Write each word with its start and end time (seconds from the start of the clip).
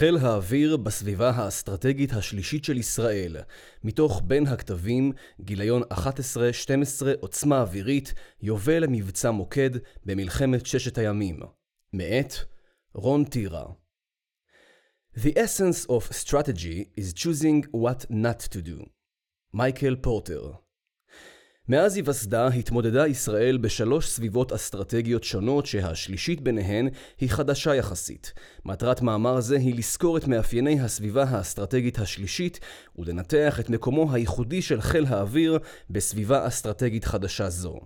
חיל 0.00 0.16
האוויר 0.16 0.76
בסביבה 0.76 1.30
האסטרטגית 1.30 2.12
השלישית 2.12 2.64
של 2.64 2.78
ישראל, 2.78 3.36
מתוך 3.84 4.22
בין 4.24 4.46
הכתבים, 4.46 5.12
גיליון 5.40 5.82
11-12 5.82 5.96
עוצמה 7.20 7.60
אווירית, 7.60 8.14
יובל 8.42 8.78
למבצע 8.84 9.30
מוקד 9.30 9.70
במלחמת 10.04 10.66
ששת 10.66 10.98
הימים. 10.98 11.40
מאת 11.92 12.32
רון 12.94 13.24
טירה. 13.24 13.64
The 15.16 15.32
essence 15.36 15.86
of 15.86 16.12
strategy 16.12 17.00
is 17.00 17.12
choosing 17.12 17.66
what 17.74 18.10
not 18.10 18.54
to 18.54 18.58
do. 18.66 18.88
מייקל 19.54 19.96
פורטר 19.96 20.52
מאז 21.70 21.96
היווסדה 21.96 22.46
התמודדה 22.48 23.06
ישראל 23.06 23.56
בשלוש 23.56 24.08
סביבות 24.08 24.52
אסטרטגיות 24.52 25.24
שונות 25.24 25.66
שהשלישית 25.66 26.40
ביניהן 26.40 26.88
היא 27.20 27.30
חדשה 27.30 27.74
יחסית. 27.74 28.32
מטרת 28.64 29.02
מאמר 29.02 29.40
זה 29.40 29.56
היא 29.56 29.74
לזכור 29.74 30.16
את 30.16 30.26
מאפייני 30.28 30.80
הסביבה 30.80 31.24
האסטרטגית 31.24 31.98
השלישית 31.98 32.60
ולנתח 32.98 33.60
את 33.60 33.70
מקומו 33.70 34.12
הייחודי 34.12 34.62
של 34.62 34.80
חיל 34.80 35.06
האוויר 35.06 35.58
בסביבה 35.90 36.46
אסטרטגית 36.46 37.04
חדשה 37.04 37.50
זו. 37.50 37.80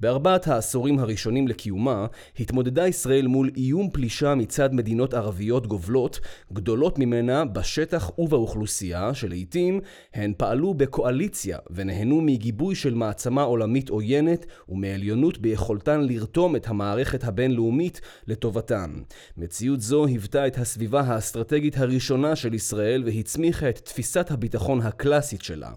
בארבעת 0.00 0.48
העשורים 0.48 0.98
הראשונים 0.98 1.48
לקיומה, 1.48 2.06
התמודדה 2.40 2.86
ישראל 2.86 3.26
מול 3.26 3.50
איום 3.56 3.90
פלישה 3.90 4.34
מצד 4.34 4.74
מדינות 4.74 5.14
ערביות 5.14 5.66
גובלות, 5.66 6.20
גדולות 6.52 6.98
ממנה 6.98 7.44
בשטח 7.44 8.10
ובאוכלוסייה, 8.18 9.14
שלעיתים 9.14 9.80
הן 10.14 10.32
פעלו 10.36 10.74
בקואליציה 10.74 11.58
ונהנו 11.70 12.20
מגיבוי 12.20 12.74
של 12.74 12.94
מעצמה 12.94 13.42
עולמית 13.42 13.88
עוינת 13.88 14.46
ומעליונות 14.68 15.38
ביכולתן 15.38 16.00
לרתום 16.00 16.56
את 16.56 16.68
המערכת 16.68 17.24
הבינלאומית 17.24 18.00
לטובתן. 18.26 18.90
מציאות 19.36 19.80
זו 19.80 20.06
היוותה 20.06 20.46
את 20.46 20.58
הסביבה 20.58 21.00
האסטרטגית 21.00 21.78
הראשונה 21.78 22.36
של 22.36 22.54
ישראל 22.54 23.02
והצמיחה 23.06 23.68
את 23.68 23.78
תפיסת 23.78 24.30
הביטחון 24.30 24.80
הקלאסית 24.80 25.42
שלה. 25.42 25.70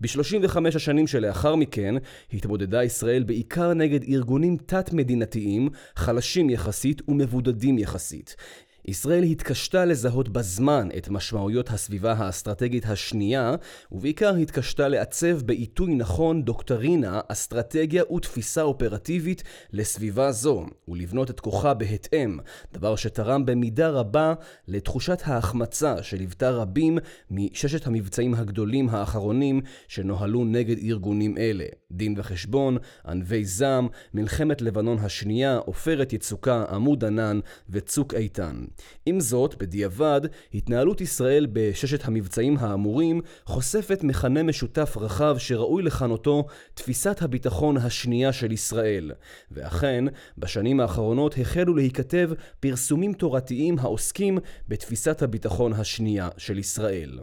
ב-35 0.00 0.58
השנים 0.74 1.06
שלאחר 1.06 1.54
מכן 1.54 1.94
התמודדה 2.32 2.84
ישראל 2.84 3.22
בעיקר 3.22 3.74
נגד 3.74 4.02
ארגונים 4.02 4.56
תת-מדינתיים, 4.66 5.68
חלשים 5.96 6.50
יחסית 6.50 7.02
ומבודדים 7.08 7.78
יחסית. 7.78 8.36
ישראל 8.84 9.22
התקשתה 9.22 9.84
לזהות 9.84 10.28
בזמן 10.28 10.88
את 10.98 11.08
משמעויות 11.08 11.70
הסביבה 11.70 12.12
האסטרטגית 12.12 12.86
השנייה, 12.86 13.54
ובעיקר 13.92 14.34
התקשתה 14.34 14.88
לעצב 14.88 15.42
בעיתוי 15.42 15.94
נכון 15.94 16.44
דוקטרינה, 16.44 17.20
אסטרטגיה 17.28 18.02
ותפיסה 18.12 18.62
אופרטיבית 18.62 19.42
לסביבה 19.72 20.32
זו, 20.32 20.66
ולבנות 20.88 21.30
את 21.30 21.40
כוחה 21.40 21.74
בהתאם, 21.74 22.38
דבר 22.72 22.96
שתרם 22.96 23.46
במידה 23.46 23.88
רבה 23.88 24.34
לתחושת 24.68 25.22
ההחמצה 25.24 26.02
שליוותה 26.02 26.50
רבים 26.50 26.98
מששת 27.30 27.86
המבצעים 27.86 28.34
הגדולים 28.34 28.88
האחרונים 28.88 29.60
שנוהלו 29.88 30.44
נגד 30.44 30.78
ארגונים 30.78 31.38
אלה. 31.38 31.79
דין 31.92 32.14
וחשבון, 32.16 32.76
ענבי 33.06 33.44
זעם, 33.44 33.88
מלחמת 34.14 34.62
לבנון 34.62 34.98
השנייה, 34.98 35.56
עופרת 35.56 36.12
יצוקה, 36.12 36.64
עמוד 36.70 37.04
ענן 37.04 37.40
וצוק 37.70 38.14
איתן. 38.14 38.64
עם 39.06 39.20
זאת, 39.20 39.54
בדיעבד, 39.58 40.20
התנהלות 40.54 41.00
ישראל 41.00 41.46
בששת 41.52 42.04
המבצעים 42.04 42.56
האמורים 42.58 43.20
חושפת 43.44 44.02
מכנה 44.02 44.42
משותף 44.42 44.96
רחב 44.96 45.36
שראוי 45.38 45.82
לכנותו 45.82 46.46
תפיסת 46.74 47.22
הביטחון 47.22 47.76
השנייה 47.76 48.32
של 48.32 48.52
ישראל. 48.52 49.12
ואכן, 49.50 50.04
בשנים 50.38 50.80
האחרונות 50.80 51.34
החלו 51.40 51.74
להיכתב 51.74 52.30
פרסומים 52.60 53.12
תורתיים 53.12 53.78
העוסקים 53.78 54.38
בתפיסת 54.68 55.22
הביטחון 55.22 55.72
השנייה 55.72 56.28
של 56.36 56.58
ישראל. 56.58 57.18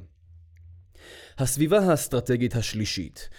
הסביבה 1.38 1.80
האסטרטגית 1.80 2.56
השלישית 2.56 3.30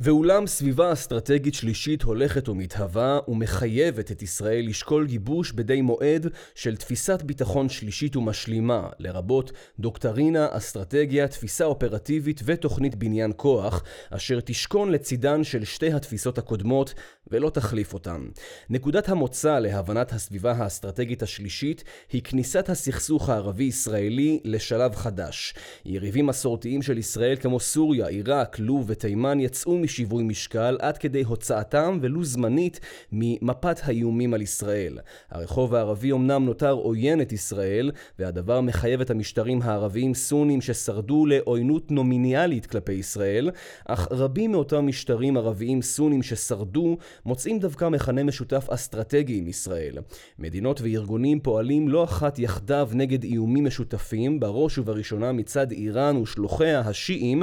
ואולם 0.00 0.46
סביבה 0.46 0.92
אסטרטגית 0.92 1.54
שלישית 1.54 2.02
הולכת 2.02 2.48
ומתהווה 2.48 3.18
ומחייבת 3.28 4.12
את 4.12 4.22
ישראל 4.22 4.66
לשקול 4.68 5.06
גיבוש 5.06 5.52
בדי 5.52 5.80
מועד 5.82 6.26
של 6.54 6.76
תפיסת 6.76 7.22
ביטחון 7.22 7.68
שלישית 7.68 8.16
ומשלימה, 8.16 8.88
לרבות 8.98 9.52
דוקטרינה, 9.78 10.48
אסטרטגיה, 10.50 11.28
תפיסה 11.28 11.64
אופרטיבית 11.64 12.40
ותוכנית 12.44 12.94
בניין 12.94 13.32
כוח, 13.36 13.82
אשר 14.10 14.40
תשכון 14.40 14.92
לצידן 14.92 15.44
של 15.44 15.64
שתי 15.64 15.92
התפיסות 15.92 16.38
הקודמות 16.38 16.94
ולא 17.30 17.50
תחליף 17.50 17.94
אותן. 17.94 18.26
נקודת 18.70 19.08
המוצא 19.08 19.58
להבנת 19.58 20.12
הסביבה 20.12 20.52
האסטרטגית 20.52 21.22
השלישית 21.22 21.84
היא 22.12 22.22
כניסת 22.22 22.68
הסכסוך 22.68 23.28
הערבי-ישראלי 23.28 24.40
לשלב 24.44 24.94
חדש. 24.94 25.54
יריבים 25.84 26.26
מסורתיים 26.26 26.82
של 26.82 26.98
ישראל 26.98 27.36
כמו 27.36 27.60
סוריה, 27.60 28.06
עיראק, 28.06 28.58
לוב 28.58 28.84
ותימן 28.86 29.40
יצאו 29.40 29.85
משיווי 29.86 30.24
משקל 30.24 30.76
עד 30.80 30.98
כדי 30.98 31.22
הוצאתם, 31.22 31.98
ולו 32.02 32.24
זמנית, 32.24 32.80
ממפת 33.12 33.76
האיומים 33.82 34.34
על 34.34 34.42
ישראל. 34.42 34.98
הרחוב 35.30 35.74
הערבי 35.74 36.12
אמנם 36.12 36.44
נותר 36.44 36.70
עוין 36.70 37.20
את 37.20 37.32
ישראל, 37.32 37.90
והדבר 38.18 38.60
מחייב 38.60 39.00
את 39.00 39.10
המשטרים 39.10 39.62
הערביים 39.62 40.14
סונים 40.14 40.60
ששרדו 40.60 41.26
לעוינות 41.26 41.90
נומיניאלית 41.90 42.66
כלפי 42.66 42.92
ישראל, 42.92 43.50
אך 43.84 44.08
רבים 44.10 44.52
מאותם 44.52 44.86
משטרים 44.86 45.36
ערביים 45.36 45.82
סונים 45.82 46.22
ששרדו, 46.22 46.96
מוצאים 47.26 47.58
דווקא 47.58 47.88
מכנה 47.88 48.24
משותף 48.24 48.66
אסטרטגי 48.70 49.38
עם 49.38 49.48
ישראל. 49.48 49.98
מדינות 50.38 50.80
וארגונים 50.80 51.40
פועלים 51.40 51.88
לא 51.88 52.04
אחת 52.04 52.38
יחדיו 52.38 52.88
נגד 52.92 53.22
איומים 53.24 53.64
משותפים, 53.64 54.40
בראש 54.40 54.78
ובראשונה 54.78 55.32
מצד 55.32 55.70
איראן 55.70 56.16
ושלוחיה 56.16 56.80
השיעים, 56.80 57.42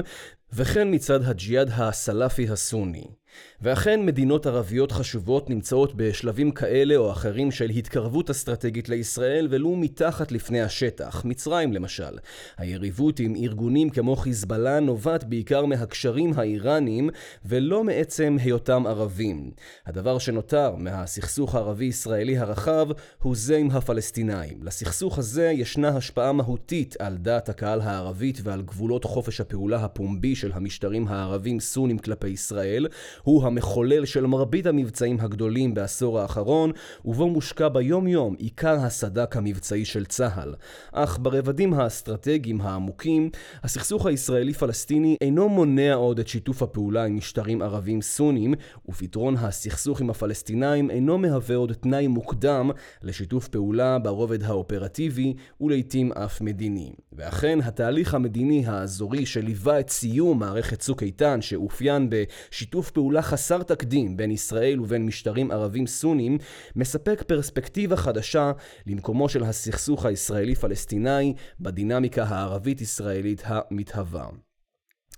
וכן 0.55 0.87
מצד 0.93 1.23
הג'יהאד 1.23 1.69
הסלאפי 1.73 2.49
הסוני. 2.49 3.07
ואכן 3.61 4.05
מדינות 4.05 4.45
ערביות 4.45 4.91
חשובות 4.91 5.49
נמצאות 5.49 5.93
בשלבים 5.95 6.51
כאלה 6.51 6.95
או 6.95 7.11
אחרים 7.11 7.51
של 7.51 7.69
התקרבות 7.69 8.29
אסטרטגית 8.29 8.89
לישראל 8.89 9.47
ולו 9.49 9.75
מתחת 9.75 10.31
לפני 10.31 10.61
השטח, 10.61 11.25
מצרים 11.25 11.73
למשל. 11.73 12.17
היריבות 12.57 13.19
עם 13.19 13.35
ארגונים 13.35 13.89
כמו 13.89 14.15
חיזבאללה 14.15 14.79
נובעת 14.79 15.23
בעיקר 15.23 15.65
מהקשרים 15.65 16.33
האיראניים 16.35 17.09
ולא 17.45 17.83
מעצם 17.83 18.37
היותם 18.43 18.87
ערבים. 18.87 19.51
הדבר 19.85 20.17
שנותר 20.17 20.75
מהסכסוך 20.75 21.55
הערבי-ישראלי 21.55 22.37
הרחב 22.37 22.87
הוא 23.21 23.35
זה 23.35 23.57
עם 23.57 23.71
הפלסטינאים. 23.71 24.63
לסכסוך 24.63 25.17
הזה 25.17 25.45
ישנה 25.45 25.87
השפעה 25.87 26.31
מהותית 26.31 26.95
על 26.99 27.17
דעת 27.17 27.49
הקהל 27.49 27.81
הערבית 27.81 28.39
ועל 28.43 28.61
גבולות 28.61 29.03
חופש 29.03 29.41
הפעולה 29.41 29.83
הפומבי 29.83 30.35
של 30.35 30.51
המשטרים 30.53 31.07
הערבים 31.07 31.59
סונים 31.59 31.97
כלפי 31.97 32.27
ישראל, 32.27 32.87
הוא 33.23 33.45
המחולל 33.45 34.05
של 34.05 34.25
מרבית 34.25 34.65
המבצעים 34.65 35.17
הגדולים 35.19 35.73
בעשור 35.73 36.19
האחרון, 36.19 36.71
ובו 37.05 37.29
מושקע 37.29 37.67
ביום 37.67 38.07
יום 38.07 38.35
עיקר 38.37 38.75
הסד"כ 38.79 39.37
המבצעי 39.37 39.85
של 39.85 40.05
צה"ל. 40.05 40.53
אך 40.91 41.19
ברבדים 41.21 41.73
האסטרטגיים 41.73 42.61
העמוקים, 42.61 43.29
הסכסוך 43.63 44.05
הישראלי-פלסטיני 44.05 45.17
אינו 45.21 45.49
מונע 45.49 45.93
עוד 45.93 46.19
את 46.19 46.27
שיתוף 46.27 46.63
הפעולה 46.63 47.05
עם 47.05 47.17
משטרים 47.17 47.61
ערבים 47.61 48.01
סונים, 48.01 48.53
ופתרון 48.89 49.35
הסכסוך 49.37 50.01
עם 50.01 50.09
הפלסטינאים 50.09 50.91
אינו 50.91 51.17
מהווה 51.17 51.55
עוד 51.55 51.73
תנאי 51.73 52.07
מוקדם 52.07 52.71
לשיתוף 53.01 53.47
פעולה 53.47 53.99
ברובד 53.99 54.43
האופרטיבי, 54.43 55.33
ולעיתים 55.61 56.11
אף 56.11 56.41
מדיני. 56.41 56.91
ואכן, 57.13 57.59
התהליך 57.61 58.13
המדיני 58.13 58.65
האזורי 58.65 59.25
שליווה 59.25 59.79
את 59.79 59.89
סיום 59.89 60.39
מערכת 60.39 60.79
צוק 60.79 61.03
איתן, 61.03 61.41
שאופיין 61.41 62.09
בשיתוף 62.09 62.91
פעולה 62.91 63.12
פעולה 63.13 63.21
חסר 63.21 63.63
תקדים 63.63 64.17
בין 64.17 64.31
ישראל 64.31 64.81
ובין 64.81 65.05
משטרים 65.05 65.51
ערבים 65.51 65.87
סונים, 65.87 66.37
מספק 66.75 67.23
פרספקטיבה 67.27 67.95
חדשה 67.95 68.51
למקומו 68.87 69.29
של 69.29 69.43
הסכסוך 69.43 70.05
הישראלי-פלסטיני 70.05 71.33
בדינמיקה 71.59 72.23
הערבית-ישראלית 72.23 73.43
המתהווה. 73.45 74.52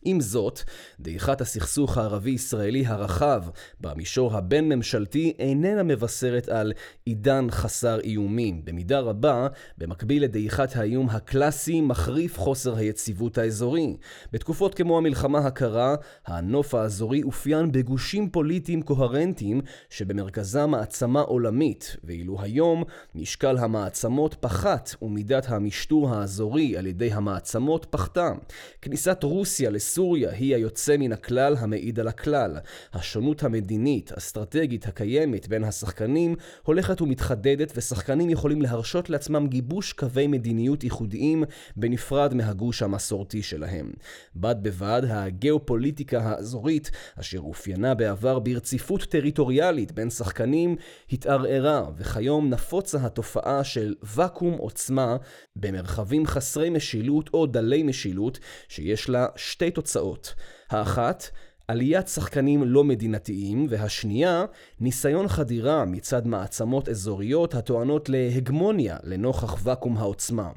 עם 0.06 0.22
זאת, 0.22 0.60
דעיכת 1.00 1.42
הסכסוך 1.42 1.98
הערבי-ישראלי 1.98 2.86
הרחב 2.86 3.44
במישור 3.82 4.38
הבין-ממשלתי 4.38 5.34
איננה 5.40 5.84
מבשרת 5.84 6.50
על 6.50 6.74
עידן 7.06 7.48
חסר 7.52 8.00
איומים. 8.00 8.66
במידה 8.66 9.00
רבה, 9.00 9.48
במקביל 9.78 10.24
לדעיכת 10.24 10.76
האיום 10.76 11.10
הקלאסי, 11.10 11.82
מחריף 11.82 12.40
חוסר 12.40 12.76
היציבות 12.76 13.38
האזורי. 13.38 13.98
בתקופות 14.34 14.76
כמו 14.76 14.98
המלחמה 14.98 15.40
הקרה, 15.40 15.96
הנוף 16.26 16.76
האזורי 16.76 17.24
אופיין 17.24 17.72
בגושים 17.72 18.30
פוליטיים 18.30 18.82
קוהרנטיים 18.82 19.62
שבמרכזם 19.90 20.70
מעצמה 20.70 21.22
עולמית, 21.22 21.98
ואילו 22.04 22.42
היום 22.42 22.84
משקל 23.16 23.58
המעצמות 23.58 24.36
פחת 24.40 24.96
ומידת 25.02 25.46
המשטור 25.50 26.10
האזורי 26.16 26.78
על 26.78 26.88
ידי 26.88 27.12
המעצמות 27.12 27.86
פחתה. 27.90 28.32
כניסת 28.82 29.24
רוסיה 29.24 29.70
לס... 29.70 29.95
סוריה 29.96 30.32
היא 30.32 30.56
היוצא 30.56 30.98
מן 30.98 31.12
הכלל 31.12 31.56
המעיד 31.60 32.00
על 32.00 32.08
הכלל. 32.08 32.58
השונות 32.94 33.44
המדינית, 33.44 34.12
אסטרטגית, 34.12 34.88
הקיימת 34.88 35.48
בין 35.48 35.64
השחקנים 35.64 36.36
הולכת 36.64 37.02
ומתחדדת 37.02 37.72
ושחקנים 37.76 38.30
יכולים 38.30 38.62
להרשות 38.62 39.10
לעצמם 39.10 39.48
גיבוש 39.48 39.94
קווי 39.94 40.28
מדיניות 40.28 40.84
ייחודיים 40.84 41.44
בנפרד 41.76 42.34
מהגוש 42.34 42.82
המסורתי 42.82 43.44
שלהם. 43.44 43.92
בד 44.36 44.56
בבד, 44.62 45.02
הגיאופוליטיקה 45.10 46.22
האזורית, 46.22 46.92
אשר 47.20 47.40
אופיינה 47.40 47.94
בעבר 47.94 48.40
ברציפות 48.40 49.02
טריטוריאלית 49.04 49.92
בין 49.92 50.10
שחקנים, 50.10 50.76
התערערה, 51.12 51.86
וכיום 51.98 52.50
נפוצה 52.50 52.98
התופעה 52.98 53.64
של 53.64 53.96
ואקום 54.04 54.54
עוצמה 54.54 55.18
במרחבים 55.56 56.26
חסרי 56.26 56.70
משילות 56.70 57.30
או 57.34 57.46
דלי 57.46 57.84
משילות, 57.84 58.40
שיש 58.68 59.10
לה 59.10 59.28
שתי 59.36 59.72
תוצאות. 59.72 59.85
האחת, 60.70 61.24
עליית 61.68 62.08
שחקנים 62.08 62.64
לא 62.64 62.84
מדינתיים, 62.84 63.68
והשנייה, 63.70 64.46
ניסיון 64.80 65.28
חדירה 65.28 65.86
מצד 65.86 66.28
מעצמות 66.28 66.90
אזוריות 66.90 67.56
הטוענות 67.56 68.10
להגמוניה 68.10 68.98
לנוכח 69.04 69.58
ואקום 69.64 69.98
העוצמה. 69.98 70.52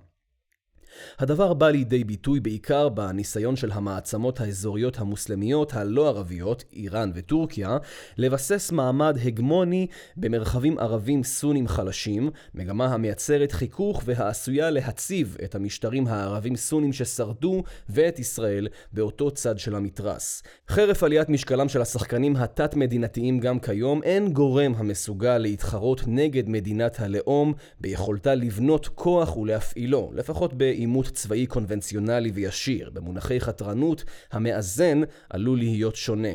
הדבר 1.18 1.54
בא 1.54 1.70
לידי 1.70 2.04
ביטוי 2.04 2.40
בעיקר 2.40 2.88
בניסיון 2.88 3.56
של 3.56 3.72
המעצמות 3.72 4.40
האזוריות 4.40 4.98
המוסלמיות 4.98 5.74
הלא 5.74 6.08
ערביות, 6.08 6.64
איראן 6.72 7.10
וטורקיה, 7.14 7.76
לבסס 8.16 8.72
מעמד 8.72 9.18
הגמוני 9.24 9.86
במרחבים 10.16 10.78
ערבים 10.78 11.24
סונים 11.24 11.68
חלשים, 11.68 12.30
מגמה 12.54 12.86
המייצרת 12.86 13.52
חיכוך 13.52 14.02
והעשויה 14.04 14.70
להציב 14.70 15.36
את 15.44 15.54
המשטרים 15.54 16.06
הערבים 16.06 16.56
סונים 16.56 16.92
ששרדו 16.92 17.62
ואת 17.88 18.18
ישראל 18.18 18.68
באותו 18.92 19.30
צד 19.30 19.58
של 19.58 19.74
המתרס. 19.74 20.42
חרף 20.68 21.02
עליית 21.02 21.28
משקלם 21.28 21.68
של 21.68 21.82
השחקנים 21.82 22.36
התת-מדינתיים 22.36 23.40
גם 23.40 23.60
כיום, 23.60 24.02
אין 24.02 24.32
גורם 24.32 24.74
המסוגל 24.76 25.38
להתחרות 25.38 26.02
נגד 26.06 26.48
מדינת 26.48 27.00
הלאום 27.00 27.52
ביכולתה 27.80 28.34
לבנות 28.34 28.88
כוח 28.94 29.36
ולהפעילו, 29.36 30.10
לפחות 30.14 30.54
באימון 30.54 30.87
עימות 30.88 31.06
צבאי 31.06 31.46
קונבנציונלי 31.46 32.30
וישיר, 32.30 32.90
במונחי 32.90 33.40
חתרנות, 33.40 34.04
המאזן 34.32 35.00
עלול 35.30 35.58
להיות 35.58 35.96
שונה. 35.96 36.28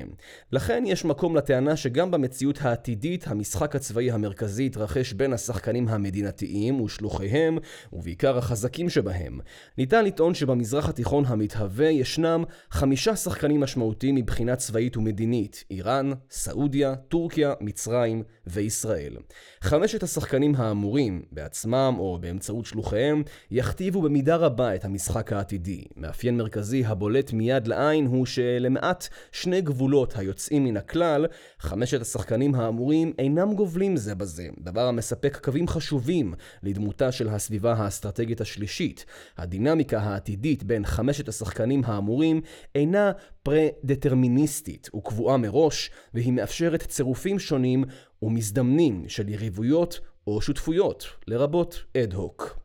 לכן 0.52 0.84
יש 0.88 1.06
מקום 1.06 1.36
לטענה 1.36 1.76
שגם 1.76 2.12
במציאות 2.12 2.62
העתידית, 2.62 3.28
המשחק 3.28 3.76
הצבאי 3.76 4.12
המרכזי 4.12 4.64
יתרחש 4.64 5.14
בין 5.14 5.34
השחקנים 5.34 5.88
המדינתיים 5.88 6.82
ושלוחיהם, 6.82 7.58
ובעיקר 7.94 8.38
החזקים 8.38 8.90
שבהם. 8.90 9.40
ניתן 9.78 10.06
לטעון 10.06 10.34
שבמזרח 10.34 10.90
התיכון 10.90 11.24
המתהווה 11.28 11.90
ישנם 11.90 12.44
חמישה 12.72 13.16
שחקנים 13.16 13.62
משמעותיים 13.62 14.16
מבחינה 14.16 14.56
צבאית 14.56 14.98
ומדינית, 14.98 15.64
איראן, 15.72 16.12
סעודיה, 16.30 16.96
טורקיה, 16.96 17.54
מצרים 17.62 18.24
וישראל. 18.48 19.14
חמשת 19.62 20.04
השחקנים 20.04 20.56
האמורים, 20.56 21.22
בעצמם 21.32 21.96
או 22.00 22.18
באמצעות 22.22 22.66
שלוחיהם, 22.66 23.24
יכתיבו 23.52 24.02
במידה 24.02 24.38
רבה 24.44 24.76
את 24.76 24.86
המשחק 24.86 25.34
העתידי. 25.34 25.84
מאפיין 25.98 26.38
מרכזי 26.38 26.86
הבולט 26.86 27.34
מיד 27.34 27.68
לעין 27.68 28.06
הוא 28.06 28.26
שלמעט 28.26 29.08
שני 29.32 29.62
גבולות 29.62 30.14
היוצאים 30.18 30.64
מן 30.64 30.78
הכלל, 30.78 31.26
חמשת 31.60 32.02
השחקנים 32.02 32.56
האמורים 32.56 33.14
אינם 33.20 33.54
גובלים 33.54 33.98
זה 33.98 34.16
בזה, 34.16 34.48
דבר 34.60 34.88
המספק 34.88 35.40
קווים 35.44 35.68
חשובים 35.68 36.34
לדמותה 36.64 37.12
של 37.12 37.30
הסביבה 37.30 37.74
האסטרטגית 37.74 38.42
השלישית. 38.42 39.06
הדינמיקה 39.38 40.00
העתידית 40.00 40.64
בין 40.64 40.86
חמשת 40.86 41.28
השחקנים 41.28 41.82
האמורים 41.86 42.42
אינה 42.76 43.12
פרה-דטרמיניסטית 43.44 44.90
וקבועה 44.96 45.38
מראש, 45.38 45.92
והיא 46.14 46.34
מאפשרת 46.34 46.84
צירופים 46.84 47.40
שונים 47.40 47.84
ומזדמנים 48.22 49.06
של 49.08 49.30
יריבויות 49.30 50.00
או 50.28 50.42
שותפויות, 50.42 51.08
לרבות 51.28 51.84
אד-הוק. 51.98 52.63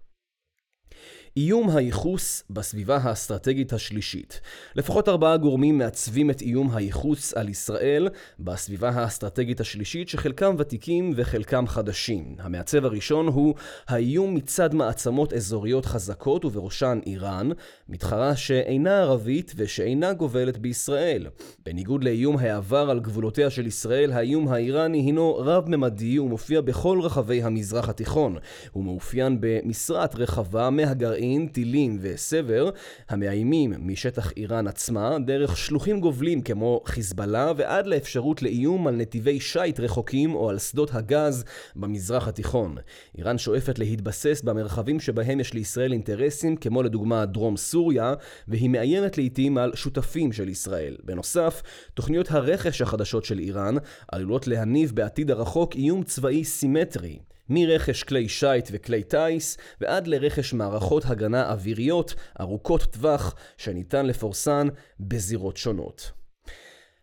איום 1.38 1.76
הייחוס 1.76 2.44
בסביבה 2.50 2.96
האסטרטגית 2.96 3.72
השלישית. 3.72 4.40
לפחות 4.76 5.08
ארבעה 5.08 5.36
גורמים 5.36 5.78
מעצבים 5.78 6.30
את 6.30 6.40
איום 6.40 6.70
הייחוס 6.74 7.34
על 7.34 7.48
ישראל 7.48 8.08
בסביבה 8.40 8.88
האסטרטגית 8.88 9.60
השלישית 9.60 10.08
שחלקם 10.08 10.54
ותיקים 10.58 11.12
וחלקם 11.16 11.66
חדשים. 11.66 12.36
המעצב 12.38 12.84
הראשון 12.84 13.26
הוא 13.26 13.54
האיום 13.88 14.34
מצד 14.34 14.74
מעצמות 14.74 15.32
אזוריות 15.32 15.86
חזקות 15.86 16.44
ובראשן 16.44 16.98
איראן, 17.06 17.50
מתחרה 17.88 18.36
שאינה 18.36 18.98
ערבית 18.98 19.52
ושאינה 19.56 20.12
גובלת 20.12 20.58
בישראל. 20.58 21.26
בניגוד 21.66 22.04
לאיום 22.04 22.38
העבר 22.38 22.90
על 22.90 23.00
גבולותיה 23.00 23.50
של 23.50 23.66
ישראל, 23.66 24.12
האיום 24.12 24.48
האיראני 24.48 24.98
הינו 24.98 25.36
רב-ממדי 25.36 26.18
ומופיע 26.18 26.60
בכל 26.60 27.00
רחבי 27.02 27.42
המזרח 27.42 27.88
התיכון. 27.88 28.36
הוא 28.72 28.84
מאופיין 28.84 29.36
במשרעת 29.40 30.14
רחבה 30.14 30.70
מהגרעין 30.70 31.27
גרעין, 31.28 31.48
טילים 31.48 31.98
וסבר, 32.00 32.70
המאיימים 33.08 33.72
משטח 33.78 34.32
איראן 34.36 34.66
עצמה, 34.66 35.18
דרך 35.26 35.56
שלוחים 35.56 36.00
גובלים 36.00 36.42
כמו 36.42 36.80
חיזבאללה, 36.86 37.52
ועד 37.56 37.86
לאפשרות 37.86 38.42
לאיום 38.42 38.86
על 38.86 38.96
נתיבי 38.96 39.40
שיט 39.40 39.80
רחוקים 39.80 40.34
או 40.34 40.50
על 40.50 40.58
שדות 40.58 40.94
הגז 40.94 41.44
במזרח 41.76 42.28
התיכון. 42.28 42.76
איראן 43.18 43.38
שואפת 43.38 43.78
להתבסס 43.78 44.42
במרחבים 44.44 45.00
שבהם 45.00 45.40
יש 45.40 45.54
לישראל 45.54 45.92
אינטרסים, 45.92 46.56
כמו 46.56 46.82
לדוגמה 46.82 47.26
דרום 47.26 47.56
סוריה, 47.56 48.14
והיא 48.48 48.70
מאיימת 48.70 49.18
לעיתים 49.18 49.58
על 49.58 49.72
שותפים 49.74 50.32
של 50.32 50.48
ישראל. 50.48 50.96
בנוסף, 51.04 51.62
תוכניות 51.94 52.30
הרכש 52.30 52.82
החדשות 52.82 53.24
של 53.24 53.38
איראן 53.38 53.74
עלולות 54.12 54.46
להניב 54.46 54.92
בעתיד 54.94 55.30
הרחוק 55.30 55.74
איום 55.74 56.04
צבאי 56.04 56.44
סימטרי. 56.44 57.18
מרכש 57.48 58.02
כלי 58.02 58.28
שיט 58.28 58.68
וכלי 58.72 59.02
טיס 59.02 59.56
ועד 59.80 60.06
לרכש 60.06 60.52
מערכות 60.52 61.04
הגנה 61.06 61.50
אוויריות 61.50 62.14
ארוכות 62.40 62.82
טווח 62.82 63.34
שניתן 63.56 64.06
לפורסן 64.06 64.68
בזירות 65.00 65.56
שונות. 65.56 66.17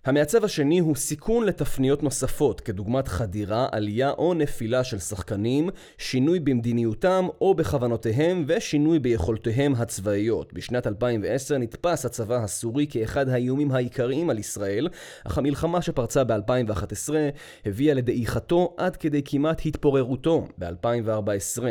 המעצב 0.06 0.44
השני 0.44 0.80
הוא 0.80 0.96
סיכון 0.96 1.46
לתפניות 1.46 2.04
נוספות, 2.04 2.62
כדוגמת 2.62 3.08
חדירה, 3.08 3.68
עלייה 3.72 4.12
או 4.12 4.34
נפילה 4.34 4.84
של 4.84 5.00
שחקנים, 5.00 5.70
שינוי 5.98 6.40
במדיניותם 6.40 7.28
או 7.42 7.56
בכוונותיהם 7.56 8.44
ושינוי 8.48 9.00
ביכולותיהם 9.00 9.74
הצבאיות. 9.76 10.54
בשנת 10.54 10.88
2010 10.88 11.58
נתפס 11.58 12.06
הצבא 12.06 12.36
הסורי 12.36 12.88
כאחד 12.90 13.30
האיומים 13.30 13.72
העיקריים 13.72 14.30
על 14.30 14.40
ישראל, 14.40 14.90
אך 15.24 15.38
המלחמה 15.38 15.82
שפרצה 15.82 16.24
ב-2011 16.24 17.14
הביאה 17.66 17.94
לדעיכתו 17.94 18.74
עד 18.78 18.96
כדי 18.96 19.22
כמעט 19.26 19.66
התפוררותו 19.66 20.48
ב-2014. 20.58 21.64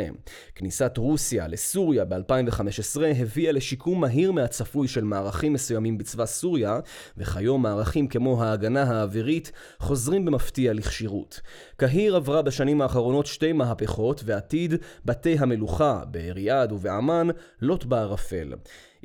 כניסת 0.55 0.93
רוסיה 0.97 1.47
לסוריה 1.47 2.05
ב-2015 2.05 3.01
הביאה 3.19 3.51
לשיקום 3.51 4.01
מהיר 4.01 4.31
מהצפוי 4.31 4.87
של 4.87 5.03
מערכים 5.03 5.53
מסוימים 5.53 5.97
בצבא 5.97 6.25
סוריה, 6.25 6.79
וכיום 7.17 7.61
מערכים 7.61 8.07
כמו 8.07 8.24
כמו 8.25 8.43
ההגנה 8.43 8.83
האווירית, 8.83 9.51
חוזרים 9.79 10.25
במפתיע 10.25 10.73
לכשירות. 10.73 11.41
קהיר 11.77 12.15
עברה 12.15 12.41
בשנים 12.41 12.81
האחרונות 12.81 13.25
שתי 13.25 13.53
מהפכות, 13.53 14.21
ועתיד 14.25 14.73
בתי 15.05 15.35
המלוכה 15.39 16.01
בריאד 16.11 16.71
ובעמאן 16.71 17.27
לוט 17.61 17.85
בערפל. 17.85 18.53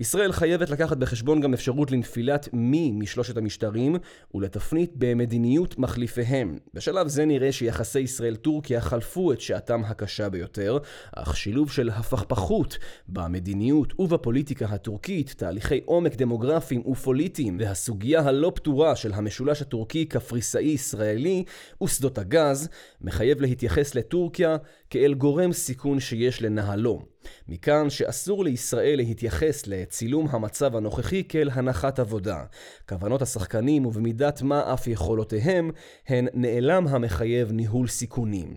ישראל 0.00 0.33
חייבת 0.33 0.71
לקחת 0.71 0.97
בחשבון 0.97 1.40
גם 1.40 1.54
אפשרות 1.54 1.90
לנפילת 1.90 2.49
מי 2.52 2.92
משלושת 2.92 3.37
המשטרים 3.37 3.97
ולתפנית 4.35 4.92
במדיניות 4.95 5.78
מחליפיהם. 5.78 6.59
בשלב 6.75 7.09
זה 7.09 7.25
נראה 7.25 7.52
שיחסי 7.52 8.00
ישראל-טורקיה 8.00 8.80
חלפו 8.80 9.33
את 9.33 9.40
שעתם 9.40 9.85
הקשה 9.85 10.28
ביותר, 10.28 10.78
אך 11.16 11.37
שילוב 11.37 11.71
של 11.71 11.90
הפכפכות 11.90 12.78
במדיניות 13.09 14.00
ובפוליטיקה 14.00 14.66
הטורקית, 14.66 15.35
תהליכי 15.37 15.80
עומק 15.85 16.14
דמוגרפיים 16.14 16.87
ופוליטיים 16.87 17.57
והסוגיה 17.61 18.21
הלא 18.21 18.52
פתורה 18.54 18.97
של 18.97 19.12
המשולש 19.12 19.62
הטורקי-קפריסאי-ישראלי 19.62 21.45
ושדות 21.83 22.19
הגז, 22.19 22.69
מחייב 23.00 23.40
להתייחס 23.40 23.95
לטורקיה 23.95 24.57
כאל 24.90 25.14
גורם 25.14 25.52
סיכון 25.52 26.00
שיש 26.00 26.42
לנהלו. 26.42 27.02
מכאן 27.49 27.91
שאסור 27.91 28.45
לישראל 28.45 28.97
להתייחס 28.97 29.67
לצילום 29.67 30.27
המצב 30.31 30.77
הנוכחי 30.77 31.23
כאל 31.29 31.50
הנחת 31.53 31.99
עבודה. 31.99 32.45
כוונות 32.89 33.23
השחקנים 33.23 33.87
ובמידת 33.87 34.43
מה 34.43 34.75
אף 34.75 34.87
יכולותיהם 34.87 35.71
הן 36.09 36.27
נעלם 36.35 36.87
המחייב 36.89 37.53
ניהול 37.53 37.89
סיכונים. 37.89 38.55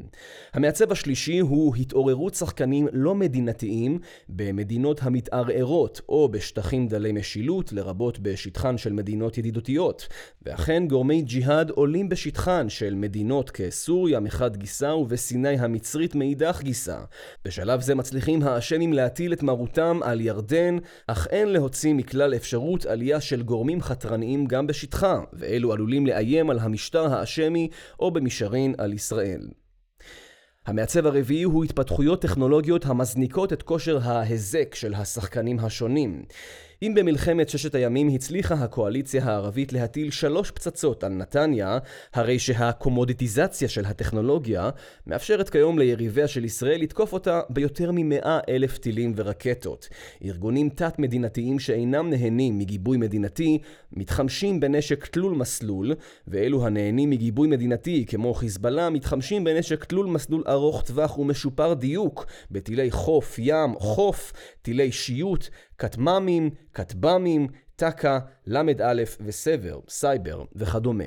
המעצב 0.54 0.92
השלישי 0.92 1.40
הוא 1.40 1.76
התעוררות 1.76 2.36
שחקנים 2.36 2.88
לא 2.92 3.16
מדינתיים 3.16 4.00
במדינות 4.30 5.04
המתערערות 5.04 6.02
או 6.10 6.30
בשטחים 6.30 6.88
דלי 6.88 7.12
משילות, 7.12 7.74
לרבות 7.74 8.20
בשטחן 8.20 8.78
של 8.78 8.94
מדינות 8.94 9.38
ידידותיות. 9.38 10.08
ואכן 10.42 10.88
גורמי 10.88 11.22
ג'יהאד 11.22 11.70
עולים 11.70 12.10
בשטחן 12.10 12.70
של 12.70 12.96
מדינות 12.96 13.50
כסוריה 13.50 14.20
מחד 14.20 14.56
גיסה 14.56 14.96
ובסיני 14.96 15.60
המצרית 15.60 16.16
מאידך 16.16 16.62
גיסה. 16.64 17.00
בשלב 17.46 17.82
זה 17.82 17.96
מצליחים 17.96 18.42
האשמים 18.54 18.94
להטיל 18.94 19.34
את 19.34 19.44
מרותם 19.44 20.00
על 20.04 20.22
ירדן, 20.22 20.78
אך 21.08 21.28
אין 21.28 21.48
להוציא 21.48 21.94
מכלל 21.94 22.36
אפשרות 22.36 22.86
עלייה 22.86 23.22
של 23.22 23.44
גורמים 23.44 23.82
חתרניים 23.82 24.46
גם 24.46 24.68
בשטחה, 24.68 25.22
ואלו 25.34 25.74
עלולים 25.74 26.08
לאיים 26.08 26.50
על 26.50 26.60
המשטר 26.60 27.14
האשמי 27.14 27.70
או 28.00 28.12
במישרין 28.12 28.76
על 28.78 28.94
ישראל. 28.94 29.42
המעצב 30.66 31.06
הרביעי 31.06 31.44
הוא 31.44 31.64
התפתחויות 31.64 32.22
טכנולוגיות 32.22 32.86
המזניקות 32.86 33.54
את 33.54 33.64
כושר 33.64 34.00
ההיזק 34.04 34.76
של 34.76 34.94
השחקנים 34.94 35.60
השונים. 35.60 36.26
אם 36.82 36.94
במלחמת 36.96 37.50
ששת 37.50 37.76
הימים 37.76 38.08
הצליחה 38.16 38.56
הקואליציה 38.56 39.26
הערבית 39.26 39.74
להטיל 39.74 40.12
שלוש 40.12 40.52
פצצות 40.52 41.04
על 41.04 41.12
נתניה, 41.12 41.78
הרי 42.14 42.40
שהקומודיטיזציה 42.40 43.68
של 43.68 43.86
הטכנולוגיה 43.86 44.70
מאפשרת 45.08 45.50
כיום 45.50 45.80
ליריביה 45.80 46.28
של 46.28 46.46
ישראל 46.46 46.82
לתקוף 46.82 47.14
אותה 47.14 47.42
ביותר 47.50 47.92
ממאה 47.94 48.40
אלף 48.50 48.78
טילים 48.78 49.14
ורקטות. 49.16 49.90
ארגונים 50.26 50.70
תת-מדינתיים 50.70 51.60
שאינם 51.60 52.10
נהנים 52.10 52.60
מגיבוי 52.60 52.98
מדינתי, 52.98 53.58
מתחמשים 53.92 54.60
בנשק 54.60 55.08
תלול 55.08 55.36
מסלול, 55.36 55.92
ואלו 56.28 56.66
הנהנים 56.66 57.10
מגיבוי 57.10 57.48
מדינתי, 57.48 58.06
כמו 58.08 58.34
חיזבאללה, 58.34 58.90
מתחמשים 58.90 59.44
בנשק 59.44 59.84
תלול 59.84 60.06
מסלול 60.06 60.44
ארוך 60.48 60.82
טווח 60.82 61.18
ומשופר 61.18 61.74
דיוק, 61.74 62.26
בטילי 62.52 62.92
חוף, 62.92 63.36
ים, 63.40 63.76
חוף, 63.80 64.34
טילי 64.62 64.92
שיוט, 64.92 65.50
כטמ"מים, 65.78 66.50
כטב"מים, 66.74 67.48
טק"א, 67.76 68.20
ל"א 68.48 69.04
וסבר, 69.26 69.80
סייבר 69.90 70.44
וכדומה. 70.56 71.04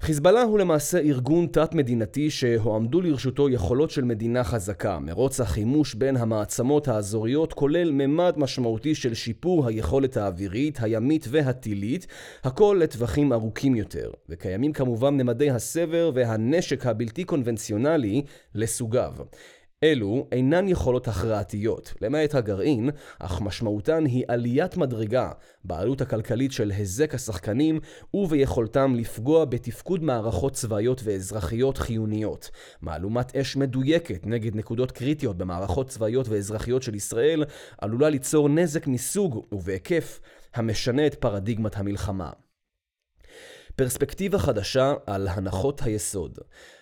חיזבאללה 0.00 0.42
הוא 0.42 0.58
למעשה 0.58 0.98
ארגון 0.98 1.46
תת-מדינתי 1.46 2.30
שהועמדו 2.30 3.00
לרשותו 3.00 3.50
יכולות 3.50 3.90
של 3.90 4.04
מדינה 4.04 4.44
חזקה. 4.44 4.98
מרוץ 4.98 5.40
החימוש 5.40 5.94
בין 5.94 6.16
המעצמות 6.16 6.88
האזוריות 6.88 7.52
כולל 7.52 7.90
ממד 7.90 8.34
משמעותי 8.36 8.94
של 8.94 9.14
שיפור 9.14 9.66
היכולת 9.66 10.16
האווירית, 10.16 10.78
הימית 10.82 11.26
והטילית, 11.30 12.06
הכל 12.44 12.78
לטווחים 12.80 13.32
ארוכים 13.32 13.76
יותר. 13.76 14.10
וקיימים 14.28 14.72
כמובן 14.72 15.14
ממדי 15.14 15.50
הסבר 15.50 16.10
והנשק 16.14 16.86
הבלתי 16.86 17.24
קונבנציונלי 17.24 18.22
לסוגיו. 18.54 19.12
אלו 19.84 20.28
אינן 20.32 20.68
יכולות 20.68 21.08
הכרעתיות, 21.08 21.94
למעט 22.00 22.34
הגרעין, 22.34 22.90
אך 23.18 23.40
משמעותן 23.40 24.04
היא 24.04 24.24
עליית 24.28 24.76
מדרגה 24.76 25.30
בעלות 25.64 26.00
הכלכלית 26.00 26.52
של 26.52 26.70
היזק 26.70 27.14
השחקנים 27.14 27.80
וביכולתם 28.14 28.94
לפגוע 28.94 29.44
בתפקוד 29.44 30.02
מערכות 30.02 30.52
צבאיות 30.52 31.00
ואזרחיות 31.04 31.78
חיוניות. 31.78 32.50
מהלומת 32.82 33.36
אש 33.36 33.56
מדויקת 33.56 34.26
נגד 34.26 34.56
נקודות 34.56 34.92
קריטיות 34.92 35.38
במערכות 35.38 35.88
צבאיות 35.88 36.28
ואזרחיות 36.28 36.82
של 36.82 36.94
ישראל 36.94 37.44
עלולה 37.78 38.08
ליצור 38.08 38.48
נזק 38.48 38.86
מסוג 38.86 39.46
ובהיקף 39.52 40.20
המשנה 40.54 41.06
את 41.06 41.14
פרדיגמת 41.14 41.76
המלחמה. 41.76 42.30
פרספקטיבה 43.76 44.38
חדשה 44.38 44.94
על 45.06 45.28
הנחות 45.28 45.82
היסוד. 45.82 46.38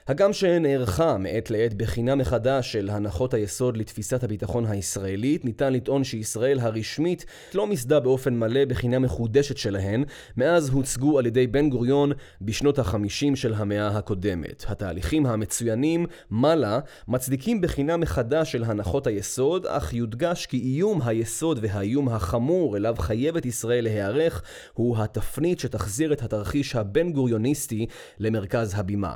הגם 0.09 0.33
שנערכה 0.33 1.19
מעת 1.19 1.51
לעת 1.51 1.75
בחינה 1.75 2.15
מחדש 2.15 2.73
של 2.73 2.91
הנחות 2.91 3.35
היסוד 3.35 3.77
לתפיסת 3.77 4.25
הביטחון 4.25 4.67
הישראלית, 4.67 5.45
ניתן 5.45 5.73
לטעון 5.73 6.05
שישראל 6.05 6.59
הרשמית 6.61 7.25
לא 7.55 7.67
מיסדה 7.67 8.01
באופן 8.01 8.35
מלא 8.39 8.65
בחינה 8.65 8.99
מחודשת 8.99 9.57
שלהן, 9.57 10.05
מאז 10.37 10.69
הוצגו 10.69 11.19
על 11.19 11.27
ידי 11.27 11.47
בן 11.47 11.71
גוריון 11.71 12.13
בשנות 12.41 12.79
החמישים 12.79 13.37
של 13.37 13.55
המאה 13.55 13.89
הקודמת. 13.89 14.65
התהליכים 14.69 15.27
המצוינים, 15.27 16.07
מעלה, 16.31 16.79
מצדיקים 17.09 17.61
בחינה 17.61 17.97
מחדש 17.97 18.53
של 18.53 18.65
הנחות 18.65 19.07
היסוד, 19.07 19.67
אך 19.67 19.93
יודגש 19.93 20.47
כי 20.47 20.57
איום 20.57 21.03
היסוד 21.03 21.59
והאיום 21.63 22.09
החמור 22.09 22.77
אליו 22.77 22.95
חייבת 22.99 23.47
ישראל 23.47 23.85
להיערך, 23.85 24.43
הוא 24.75 24.99
התפנית 24.99 25.61
שתחזיר 25.61 26.13
את 26.13 26.23
התרחיש 26.23 26.77
הבן 26.77 27.13
גוריוניסטי 27.13 27.87
למרכז 28.19 28.73
הבימה. 28.77 29.15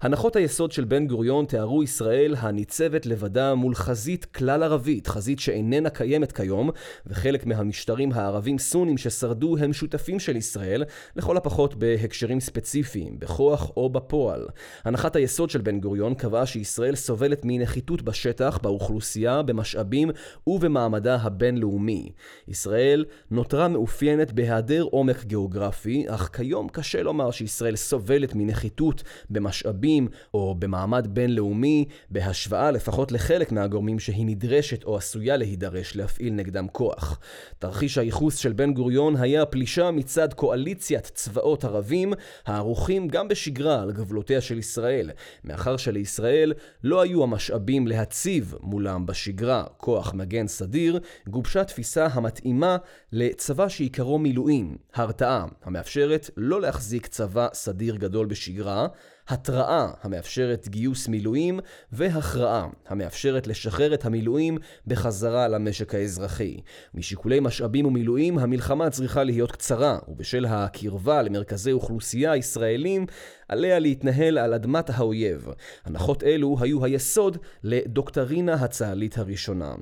הנחות 0.00 0.36
היסוד 0.36 0.72
של 0.72 0.84
בן 0.84 1.06
גוריון 1.06 1.44
תיארו 1.44 1.82
ישראל 1.82 2.34
הניצבת 2.38 3.06
לבדה 3.06 3.54
מול 3.54 3.74
חזית 3.74 4.24
כלל 4.24 4.62
ערבית, 4.62 5.06
חזית 5.06 5.38
שאיננה 5.38 5.90
קיימת 5.90 6.32
כיום, 6.32 6.70
וחלק 7.06 7.46
מהמשטרים 7.46 8.12
הערבים 8.12 8.58
סונים 8.58 8.98
ששרדו 8.98 9.56
הם 9.56 9.72
שותפים 9.72 10.20
של 10.20 10.36
ישראל, 10.36 10.84
לכל 11.16 11.36
הפחות 11.36 11.74
בהקשרים 11.74 12.40
ספציפיים, 12.40 13.18
בכוח 13.18 13.70
או 13.76 13.90
בפועל. 13.90 14.46
הנחת 14.84 15.16
היסוד 15.16 15.50
של 15.50 15.60
בן 15.60 15.80
גוריון 15.80 16.14
קבעה 16.14 16.46
שישראל 16.46 16.94
סובלת 16.94 17.40
מנחיתות 17.44 18.02
בשטח, 18.02 18.58
באוכלוסייה, 18.62 19.42
במשאבים 19.42 20.10
ובמעמדה 20.46 21.16
הבינלאומי. 21.16 22.12
ישראל 22.48 23.04
נותרה 23.30 23.68
מאופיינת 23.68 24.32
בהיעדר 24.32 24.82
עומק 24.82 25.24
גיאוגרפי, 25.24 26.04
אך 26.08 26.30
כיום 26.32 26.68
קשה 26.68 27.02
לומר 27.02 27.30
שישראל 27.30 27.76
סובלת 27.76 28.34
מנחיתות 28.34 29.02
במשאבים 29.30 29.85
רבים 29.86 30.08
או 30.34 30.54
במעמד 30.58 31.06
בינלאומי, 31.10 31.84
בהשוואה 32.10 32.70
לפחות 32.70 33.12
לחלק 33.12 33.52
מהגורמים 33.52 33.98
שהיא 33.98 34.26
נדרשת 34.26 34.84
או 34.84 34.96
עשויה 34.96 35.36
להידרש 35.36 35.96
להפעיל 35.96 36.32
נגדם 36.32 36.68
כוח. 36.68 37.18
תרחיש 37.58 37.98
הייחוס 37.98 38.36
של 38.36 38.52
בן 38.52 38.72
גוריון 38.72 39.16
היה 39.16 39.46
פלישה 39.46 39.90
מצד 39.90 40.34
קואליציית 40.34 41.10
צבאות 41.14 41.64
ערבים, 41.64 42.12
הערוכים 42.46 43.08
גם 43.08 43.28
בשגרה 43.28 43.82
על 43.82 43.92
גבולותיה 43.92 44.40
של 44.40 44.58
ישראל, 44.58 45.10
מאחר 45.44 45.76
שלישראל 45.76 46.52
לא 46.84 47.00
היו 47.00 47.22
המשאבים 47.22 47.86
להציב 47.86 48.54
מולם 48.60 49.06
בשגרה 49.06 49.64
כוח 49.76 50.14
מגן 50.14 50.46
סדיר, 50.46 51.00
גובשה 51.28 51.64
תפיסה 51.64 52.06
המתאימה 52.06 52.76
לצבא 53.12 53.68
שעיקרו 53.68 54.18
מילואים, 54.18 54.76
הרתעה, 54.94 55.46
המאפשרת 55.64 56.30
לא 56.36 56.60
להחזיק 56.60 57.06
צבא 57.06 57.48
סדיר 57.52 57.96
גדול 57.96 58.26
בשגרה, 58.26 58.86
התראה 59.28 59.88
המאפשרת 60.02 60.68
גיוס 60.68 61.08
מילואים, 61.08 61.60
והכרעה 61.92 62.66
המאפשרת 62.88 63.46
לשחרר 63.46 63.94
את 63.94 64.04
המילואים 64.04 64.58
בחזרה 64.86 65.48
למשק 65.48 65.94
האזרחי. 65.94 66.56
משיקולי 66.94 67.40
משאבים 67.40 67.86
ומילואים, 67.86 68.38
המלחמה 68.38 68.90
צריכה 68.90 69.24
להיות 69.24 69.52
קצרה, 69.52 69.98
ובשל 70.08 70.46
הקרבה 70.48 71.22
למרכזי 71.22 71.72
אוכלוסייה 71.72 72.36
ישראלים, 72.36 73.06
עליה 73.48 73.78
להתנהל 73.78 74.38
על 74.38 74.54
אדמת 74.54 74.90
האויב. 74.90 75.48
הנחות 75.84 76.22
אלו 76.22 76.56
היו 76.60 76.84
היסוד 76.84 77.38
לדוקטרינה 77.62 78.54
הצה"לית 78.54 79.18
הראשונה. 79.18 79.74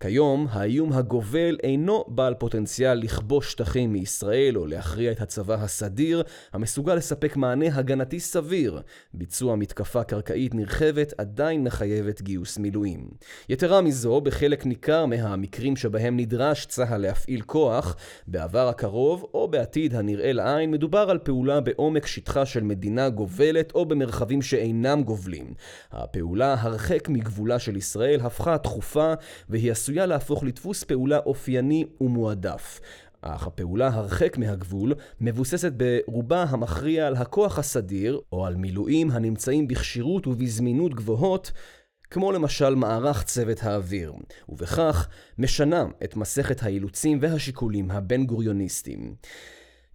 כיום, 0.00 0.46
האיום 0.50 0.92
הגובל 0.92 1.58
אינו 1.62 2.04
בעל 2.08 2.34
פוטנציאל 2.34 2.94
לכבוש 2.94 3.52
שטחים 3.52 3.92
מישראל 3.92 4.58
או 4.58 4.66
להכריע 4.66 5.12
את 5.12 5.20
הצבא 5.20 5.54
הסדיר, 5.54 6.22
המסוגל 6.52 6.94
לספק 6.94 7.36
מענה 7.36 7.66
הגנתי 7.74 8.20
סביר. 8.20 8.82
ביצוע 9.14 9.56
מתקפה 9.56 10.04
קרקעית 10.04 10.54
נרחבת 10.54 11.12
עדיין 11.18 11.64
מחייבת 11.64 12.22
גיוס 12.22 12.58
מילואים. 12.58 13.08
יתרה 13.48 13.80
מזו, 13.80 14.20
בחלק 14.20 14.66
ניכר 14.66 15.06
מהמקרים 15.06 15.76
שבהם 15.76 16.16
נדרש 16.16 16.66
צה"ל 16.66 17.00
להפעיל 17.00 17.40
כוח, 17.40 17.96
בעבר 18.26 18.68
הקרוב 18.68 19.26
או 19.34 19.48
בעתיד 19.48 19.94
הנראה 19.94 20.32
לעין, 20.32 20.70
מדובר 20.70 21.10
על 21.10 21.18
פעולה 21.18 21.60
בעומק 21.60 22.06
שטחה 22.06 22.46
של 22.46 22.62
מדינה 22.62 23.11
גובלת 23.12 23.72
או 23.74 23.86
במרחבים 23.86 24.42
שאינם 24.42 25.02
גובלים. 25.02 25.54
הפעולה 25.92 26.54
הרחק 26.58 27.08
מגבולה 27.08 27.58
של 27.58 27.76
ישראל 27.76 28.20
הפכה 28.20 28.58
תכופה 28.58 29.12
והיא 29.48 29.72
עשויה 29.72 30.06
להפוך 30.06 30.44
לדפוס 30.44 30.84
פעולה 30.84 31.18
אופייני 31.18 31.84
ומועדף. 32.00 32.80
אך 33.22 33.46
הפעולה 33.46 33.88
הרחק 33.88 34.38
מהגבול 34.38 34.94
מבוססת 35.20 35.72
ברובה 35.72 36.42
המכריע 36.42 37.06
על 37.06 37.16
הכוח 37.16 37.58
הסדיר, 37.58 38.20
או 38.32 38.46
על 38.46 38.56
מילואים 38.56 39.10
הנמצאים 39.10 39.68
בכשירות 39.68 40.26
ובזמינות 40.26 40.94
גבוהות, 40.94 41.52
כמו 42.10 42.32
למשל 42.32 42.74
מערך 42.74 43.22
צוות 43.22 43.62
האוויר, 43.62 44.12
ובכך 44.48 45.08
משנה 45.38 45.84
את 46.04 46.16
מסכת 46.16 46.62
האילוצים 46.62 47.18
והשיקולים 47.20 47.90
הבין 47.90 48.26
גוריוניסטיים. 48.26 49.14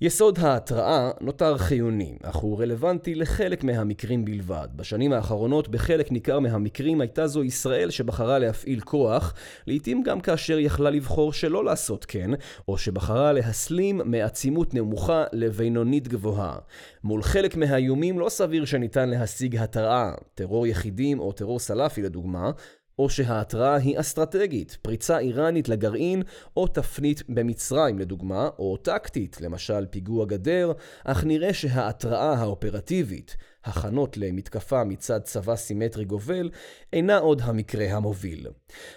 יסוד 0.02 0.40
ההתראה 0.40 1.12
נותר 1.22 1.58
חיוני, 1.58 2.18
אך 2.24 2.36
הוא 2.36 2.62
רלוונטי 2.62 3.16
לחלק 3.16 3.64
מהמקרים 3.64 4.26
בלבד. 4.26 4.68
בשנים 4.76 5.14
האחרונות 5.14 5.68
בחלק 5.68 6.12
ניכר 6.12 6.40
מהמקרים 6.40 7.02
הייתה 7.02 7.28
זו 7.28 7.44
ישראל 7.44 7.90
שבחרה 7.90 8.40
להפעיל 8.40 8.80
כוח, 8.80 9.34
לעתים 9.68 10.04
גם 10.04 10.22
כאשר 10.22 10.60
יכלה 10.60 10.90
לבחור 10.90 11.34
שלא 11.34 11.66
לעשות 11.66 12.06
כן, 12.06 12.32
או 12.68 12.78
שבחרה 12.78 13.34
להסלים 13.34 14.02
מעצימות 14.06 14.74
נמוכה 14.74 15.24
לבינונית 15.34 16.08
גבוהה. 16.08 16.58
מול 17.04 17.24
חלק 17.24 17.56
מהאיומים 17.56 18.20
לא 18.20 18.30
סביר 18.30 18.66
שניתן 18.66 19.10
להשיג 19.10 19.56
התראה, 19.56 20.12
טרור 20.36 20.68
יחידים 20.68 21.20
או 21.20 21.32
טרור 21.32 21.60
סלאפי 21.60 22.02
לדוגמה, 22.02 22.52
או 23.00 23.10
שההתראה 23.10 23.76
היא 23.76 24.00
אסטרטגית, 24.00 24.78
פריצה 24.82 25.18
איראנית 25.18 25.70
לגרעין, 25.70 26.24
או 26.58 26.68
תפנית 26.68 27.24
במצרים 27.30 28.00
לדוגמה, 28.00 28.50
או 28.60 28.78
טקטית, 28.78 29.42
למשל 29.42 29.86
פיגוע 29.86 30.26
גדר, 30.26 30.72
אך 31.04 31.24
נראה 31.24 31.54
שההתראה 31.54 32.34
האופרטיבית, 32.34 33.38
הכנות 33.66 34.18
למתקפה 34.18 34.84
מצד 34.84 35.20
צבא 35.24 35.56
סימטרי 35.56 36.06
גובל, 36.06 36.50
אינה 36.94 37.18
עוד 37.18 37.42
המקרה 37.46 37.86
המוביל. 37.86 38.48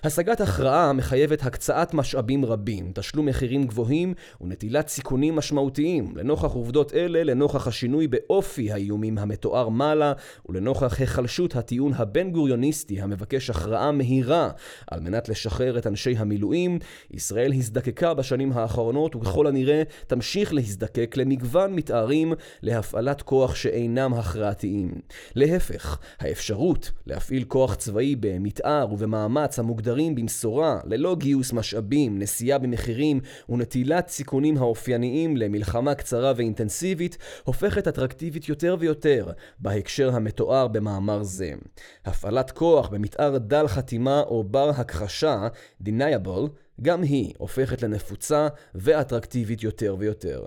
השגת 0.05 0.41
הכרעה 0.41 0.93
מחייבת 0.93 1.43
הקצאת 1.43 1.95
משאבים 1.95 2.45
רבים, 2.45 2.93
תשלום 2.95 3.27
מחירים 3.27 3.67
גבוהים 3.67 4.15
ונטילת 4.41 4.89
סיכונים 4.89 5.37
משמעותיים. 5.37 6.17
לנוכח 6.17 6.53
עובדות 6.53 6.95
אלה, 6.95 7.25
לנוכח 7.25 7.67
השינוי 7.67 8.09
באופי 8.09 8.73
האיומים 8.73 9.19
המתואר 9.19 9.69
מעלה, 9.69 10.13
ולנוכח 10.49 11.01
היחלשות 11.01 11.57
הטיעון 11.57 11.93
הבין-גוריוניסטי 11.95 13.01
המבקש 13.01 13.51
הכרעה 13.51 13.93
מהירה 13.93 14.51
על 14.91 15.01
מנת 15.01 15.29
לשחרר 15.29 15.79
את 15.79 15.87
אנשי 15.87 16.15
המילואים, 16.17 16.79
ישראל 17.11 17.53
הזדקקה 17.53 18.15
בשנים 18.15 18.53
האחרונות 18.53 19.17
וככל 19.17 19.47
הנראה 19.47 19.83
תמשיך 20.07 20.55
להזדקק 20.55 21.15
למגוון 21.17 21.75
מתארים 21.75 22.33
להפעלת 22.63 23.23
כוח 23.23 23.55
שאינם 23.55 24.15
הכרעתיים. 24.51 25.01
להפך, 25.35 25.99
האפשרות 26.21 26.91
להפעיל 27.07 27.45
כוח 27.45 27.75
צבאי 27.75 28.17
במתאר 28.21 28.87
ובמאמץ 28.93 29.59
המוגדרים 29.59 30.15
במשורה, 30.15 30.81
ללא 30.85 31.17
גיוס 31.19 31.53
משאבים, 31.53 32.19
נסיעה 32.19 32.59
במחירים 32.59 33.21
ונטילת 33.49 34.09
סיכונים 34.09 34.57
האופייניים 34.59 35.37
למלחמה 35.37 35.95
קצרה 35.95 36.33
ואינטנסיבית, 36.37 37.19
הופכת 37.45 37.89
אטרקטיבית 37.89 38.49
יותר 38.49 38.77
ויותר 38.79 39.31
בהקשר 39.59 40.17
המתואר 40.17 40.69
במאמר 40.69 41.23
זה. 41.23 41.53
הפעלת 42.05 42.51
כוח 42.51 42.89
במתאר 42.89 43.39
דל 43.39 43.67
חתימה 43.69 44.21
או 44.21 44.45
בר 44.45 44.71
הכחשה, 44.71 45.49
deniable, 45.85 46.49
גם 46.83 47.03
היא 47.03 47.35
הופכת 47.39 47.83
לנפוצה 47.83 48.49
ואטרקטיבית 48.75 49.63
יותר 49.63 49.97
ויותר. 49.99 50.45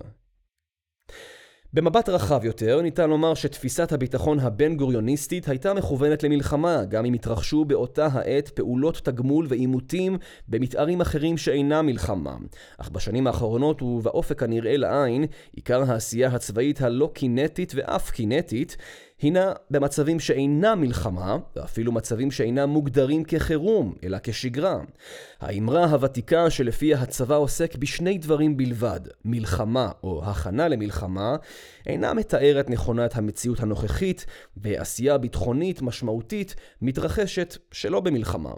במבט 1.76 2.10
רחב 2.10 2.46
יותר, 2.46 2.82
ניתן 2.82 3.10
לומר 3.10 3.34
שתפיסת 3.34 3.92
הביטחון 3.92 4.40
הבין-גוריוניסטית 4.40 5.50
הייתה 5.50 5.74
מכוונת 5.74 6.24
למלחמה, 6.24 6.86
גם 6.86 7.06
אם 7.06 7.14
התרחשו 7.14 7.66
באותה 7.66 8.08
העת 8.12 8.50
פעולות 8.50 8.98
תגמול 9.04 9.46
ועימותים 9.50 10.18
במתארים 10.48 11.02
אחרים 11.02 11.38
שאינם 11.38 11.86
מלחמה. 11.86 12.36
אך 12.78 12.90
בשנים 12.90 13.28
האחרונות 13.28 13.82
ובאופק 13.82 14.44
הנראה 14.44 14.78
לעין, 14.78 15.26
עיקר 15.56 15.84
העשייה 15.92 16.30
הצבאית 16.30 16.82
הלא 16.82 17.12
קינטית 17.14 17.74
ואף 17.76 18.12
קינטית 18.12 18.78
הינה 19.24 19.54
במצבים 19.72 20.20
שאינם 20.20 20.82
מלחמה, 20.82 21.38
ואפילו 21.56 21.92
מצבים 21.92 22.32
שאינם 22.32 22.70
מוגדרים 22.70 23.24
כחירום, 23.24 23.94
אלא 24.04 24.18
כשגרה. 24.24 24.80
האמרה 25.42 25.86
הוותיקה 25.86 26.50
שלפיה 26.50 27.02
הצבא 27.02 27.36
עוסק 27.36 27.76
בשני 27.76 28.18
דברים 28.18 28.58
בלבד, 28.58 29.00
מלחמה 29.26 29.92
או 30.04 30.26
הכנה 30.26 30.68
למלחמה, 30.68 31.36
אינה 31.88 32.14
מתארת 32.14 32.70
נכונה 32.70 33.06
את 33.06 33.16
המציאות 33.16 33.60
הנוכחית, 33.60 34.26
ועשייה 34.58 35.18
ביטחונית 35.18 35.82
משמעותית 35.82 36.56
מתרחשת 36.82 37.58
שלא 37.72 38.00
במלחמה. 38.00 38.52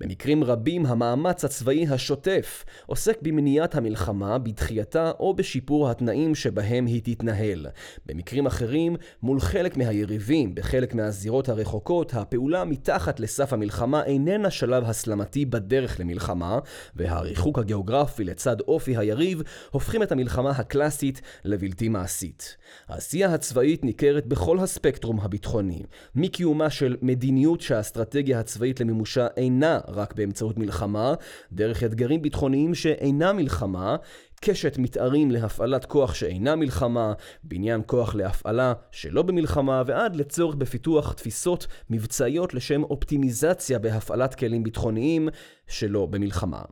במקרים 0.00 0.44
רבים 0.44 0.86
המאמץ 0.86 1.44
הצבאי 1.44 1.86
השוטף 1.88 2.64
עוסק 2.86 3.18
במניעת 3.22 3.74
המלחמה, 3.74 4.38
בדחייתה 4.38 5.10
או 5.20 5.34
בשיפור 5.34 5.90
התנאים 5.90 6.34
שבהם 6.34 6.86
היא 6.86 7.02
תתנהל. 7.04 7.66
במקרים 8.06 8.46
אחרים, 8.46 8.96
מול 9.22 9.40
חלק 9.40 9.76
מהיריבים 9.76 10.54
בחלק 10.54 10.94
מהזירות 10.94 11.48
הרחוקות, 11.48 12.14
הפעולה 12.14 12.64
מתחת 12.64 13.20
לסף 13.20 13.52
המלחמה 13.52 14.04
איננה 14.04 14.50
שלב 14.50 14.84
הסלמתי 14.84 15.44
בדרך 15.44 16.00
למלחמה, 16.00 16.58
והריחוק 16.96 17.58
הגיאוגרפי 17.58 18.24
לצד 18.24 18.60
אופי 18.60 18.96
היריב 18.96 19.42
הופכים 19.70 20.02
את 20.02 20.12
המלחמה 20.12 20.50
הקלאסית 20.50 21.20
לבלתי 21.44 21.88
מעשית. 21.88 22.56
העשייה 22.88 23.34
הצבאית 23.34 23.84
ניכרת 23.84 24.26
בכל 24.26 24.58
הספקטרום 24.58 25.20
הביטחוני, 25.20 25.82
מקיומה 26.14 26.70
של 26.70 26.96
מדיניות 27.02 27.60
שהאסטרטגיה 27.60 28.40
הצבאית 28.40 28.80
למימושה 28.80 29.26
אינה 29.36 29.59
רק 29.88 30.14
באמצעות 30.14 30.58
מלחמה, 30.58 31.14
דרך 31.52 31.84
אתגרים 31.84 32.22
ביטחוניים 32.22 32.74
שאינה 32.74 33.32
מלחמה, 33.32 33.96
קשת 34.40 34.78
מתארים 34.78 35.30
להפעלת 35.30 35.84
כוח 35.84 36.14
שאינה 36.14 36.56
מלחמה, 36.56 37.12
בניין 37.44 37.82
כוח 37.86 38.14
להפעלה 38.14 38.72
שלא 38.90 39.22
במלחמה, 39.22 39.82
ועד 39.86 40.16
לצורך 40.16 40.54
בפיתוח 40.54 41.12
תפיסות 41.12 41.66
מבצעיות 41.90 42.54
לשם 42.54 42.82
אופטימיזציה 42.82 43.78
בהפעלת 43.78 44.34
כלים 44.34 44.62
ביטחוניים 44.62 45.28
שלא 45.66 46.06
במלחמה. 46.06 46.62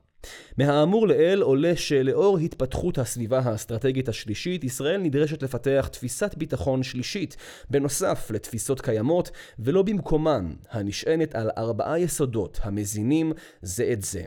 מהאמור 0.59 1.09
לעיל 1.09 1.43
עולה 1.43 1.77
שלאור 1.77 2.39
התפתחות 2.39 2.99
הסביבה 2.99 3.39
האסטרטגית 3.39 4.09
השלישית, 4.09 4.65
ישראל 4.65 5.01
נדרשת 5.01 5.43
לפתח 5.43 5.89
תפיסת 5.93 6.35
ביטחון 6.35 6.83
שלישית, 6.83 7.37
בנוסף 7.71 8.31
לתפיסות 8.31 8.81
קיימות, 8.81 9.31
ולא 9.59 9.83
במקומן, 9.83 10.53
הנשענת 10.71 11.35
על 11.35 11.51
ארבעה 11.59 11.99
יסודות 11.99 12.59
המזינים 12.63 13.33
זה 13.63 13.91
את 13.93 14.03
זה. 14.03 14.23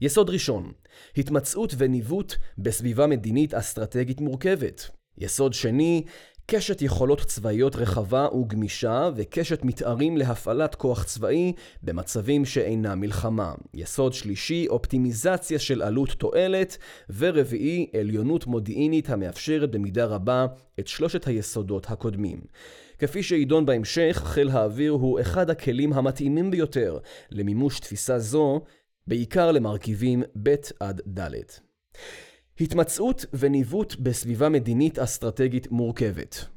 יסוד 0.00 0.30
ראשון, 0.30 0.72
התמצאות 1.16 1.74
וניווט 1.78 2.34
בסביבה 2.58 3.06
מדינית 3.06 3.54
אסטרטגית 3.54 4.20
מורכבת. 4.20 4.90
יסוד 5.18 5.52
שני, 5.52 6.04
קשת 6.48 6.82
יכולות 6.82 7.20
צבאיות 7.20 7.76
רחבה 7.76 8.28
וגמישה 8.34 9.10
וקשת 9.16 9.64
מתארים 9.64 10.16
להפעלת 10.16 10.74
כוח 10.74 11.04
צבאי 11.04 11.52
במצבים 11.82 12.44
שאינם 12.44 13.00
מלחמה. 13.00 13.54
יסוד 13.74 14.12
שלישי, 14.12 14.66
אופטימיזציה 14.68 15.58
של 15.58 15.82
עלות 15.82 16.08
תועלת, 16.08 16.78
ורביעי, 17.16 17.86
עליונות 18.00 18.46
מודיעינית 18.46 19.10
המאפשרת 19.10 19.70
במידה 19.70 20.04
רבה 20.04 20.46
את 20.80 20.86
שלושת 20.86 21.26
היסודות 21.26 21.90
הקודמים. 21.90 22.40
כפי 22.98 23.22
שידון 23.22 23.66
בהמשך, 23.66 24.22
חיל 24.24 24.48
האוויר 24.48 24.92
הוא 24.92 25.20
אחד 25.20 25.50
הכלים 25.50 25.92
המתאימים 25.92 26.50
ביותר 26.50 26.98
למימוש 27.30 27.80
תפיסה 27.80 28.18
זו, 28.18 28.60
בעיקר 29.06 29.52
למרכיבים 29.52 30.22
ב' 30.42 30.54
עד 30.80 31.00
ד'. 31.06 31.30
התמצאות 32.60 33.24
וניווט 33.32 33.96
בסביבה 33.96 34.48
מדינית 34.48 34.98
אסטרטגית 34.98 35.70
מורכבת. 35.70 36.55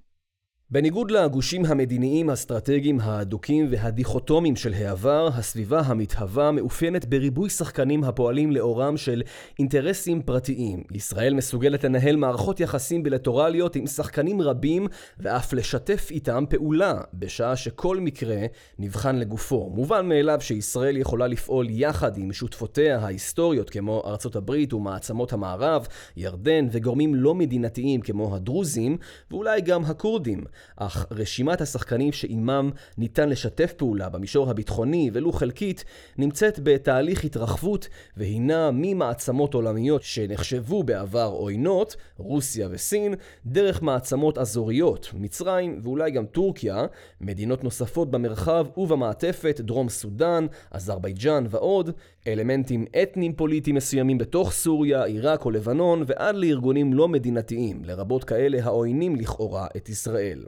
בניגוד 0.71 1.11
לגושים 1.11 1.65
המדיניים 1.65 2.29
האסטרטגיים 2.29 2.99
ההדוקים 2.99 3.67
והדיכוטומיים 3.71 4.55
של 4.55 4.73
העבר, 4.73 5.29
הסביבה 5.33 5.79
המתהווה 5.79 6.51
מאופיינת 6.51 7.05
בריבוי 7.05 7.49
שחקנים 7.49 8.03
הפועלים 8.03 8.51
לאורם 8.51 8.97
של 8.97 9.21
אינטרסים 9.59 10.21
פרטיים. 10.21 10.83
ישראל 10.91 11.33
מסוגלת 11.33 11.83
לנהל 11.83 12.15
מערכות 12.15 12.59
יחסים 12.59 13.03
בילטורליות 13.03 13.75
עם 13.75 13.87
שחקנים 13.87 14.41
רבים 14.41 14.87
ואף 15.19 15.53
לשתף 15.53 16.07
איתם 16.11 16.43
פעולה, 16.49 17.01
בשעה 17.13 17.55
שכל 17.55 17.99
מקרה 17.99 18.37
נבחן 18.79 19.15
לגופו. 19.15 19.69
מובן 19.69 20.09
מאליו 20.09 20.37
שישראל 20.41 20.97
יכולה 20.97 21.27
לפעול 21.27 21.67
יחד 21.69 22.17
עם 22.17 22.33
שותפותיה 22.33 22.99
ההיסטוריות 22.99 23.69
כמו 23.69 24.03
ארצות 24.05 24.35
הברית 24.35 24.73
ומעצמות 24.73 25.33
המערב, 25.33 25.87
ירדן 26.17 26.67
וגורמים 26.71 27.15
לא 27.15 27.35
מדינתיים 27.35 28.01
כמו 28.01 28.35
הדרוזים, 28.35 28.97
ואולי 29.31 29.61
גם 29.61 29.85
הכורדים. 29.85 30.43
אך 30.75 31.05
רשימת 31.11 31.61
השחקנים 31.61 32.11
שעימם 32.11 32.69
ניתן 32.97 33.29
לשתף 33.29 33.73
פעולה 33.73 34.09
במישור 34.09 34.49
הביטחוני, 34.49 35.09
ולו 35.13 35.31
חלקית, 35.31 35.83
נמצאת 36.17 36.59
בתהליך 36.63 37.23
התרחבות, 37.23 37.87
והינה 38.17 38.69
ממעצמות 38.73 39.53
עולמיות 39.53 40.03
שנחשבו 40.03 40.83
בעבר 40.83 41.29
עוינות, 41.33 41.95
רוסיה 42.17 42.67
וסין, 42.71 43.15
דרך 43.45 43.81
מעצמות 43.81 44.37
אזוריות, 44.37 45.11
מצרים 45.13 45.79
ואולי 45.83 46.11
גם 46.11 46.25
טורקיה, 46.25 46.85
מדינות 47.21 47.63
נוספות 47.63 48.11
במרחב 48.11 48.67
ובמעטפת, 48.77 49.61
דרום 49.63 49.89
סודאן, 49.89 50.45
אזרבייג'אן 50.71 51.45
ועוד, 51.49 51.89
אלמנטים 52.27 52.85
אתניים 53.03 53.33
פוליטיים 53.33 53.75
מסוימים 53.75 54.17
בתוך 54.17 54.51
סוריה, 54.51 55.03
עיראק 55.03 55.45
או 55.45 55.51
לבנון, 55.51 56.03
ועד 56.07 56.35
לארגונים 56.35 56.93
לא 56.93 57.07
מדינתיים, 57.07 57.85
לרבות 57.85 58.23
כאלה 58.23 58.63
העוינים 58.63 59.15
לכאורה 59.15 59.67
את 59.77 59.89
ישראל. 59.89 60.43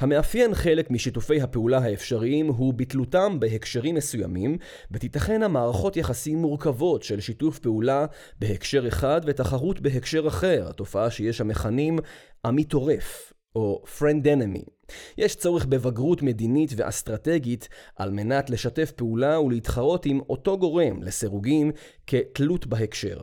המאפיין 0.00 0.54
חלק 0.54 0.90
משיתופי 0.90 1.40
הפעולה 1.40 1.78
האפשריים 1.78 2.46
הוא 2.46 2.74
בתלותם 2.74 3.40
בהקשרים 3.40 3.94
מסוימים, 3.94 4.56
ותיתכנה 4.90 5.48
מערכות 5.48 5.96
יחסים 5.96 6.38
מורכבות 6.38 7.02
של 7.02 7.20
שיתוף 7.20 7.58
פעולה 7.58 8.06
בהקשר 8.38 8.88
אחד 8.88 9.20
ותחרות 9.26 9.80
בהקשר 9.80 10.28
אחר, 10.28 10.66
התופעה 10.68 11.10
שיש 11.10 11.40
המכנים 11.40 11.98
עמית 12.44 12.68
טורף, 12.68 13.32
או 13.56 13.84
friend 13.98 14.24
enemy. 14.24 14.75
יש 15.18 15.34
צורך 15.36 15.66
בבגרות 15.66 16.22
מדינית 16.22 16.70
ואסטרטגית 16.76 17.68
על 17.96 18.10
מנת 18.10 18.50
לשתף 18.50 18.90
פעולה 18.90 19.40
ולהתחרות 19.40 20.06
עם 20.06 20.20
אותו 20.30 20.58
גורם 20.58 21.02
לסירוגין 21.02 21.72
כתלות 22.06 22.66
בהקשר. 22.66 23.20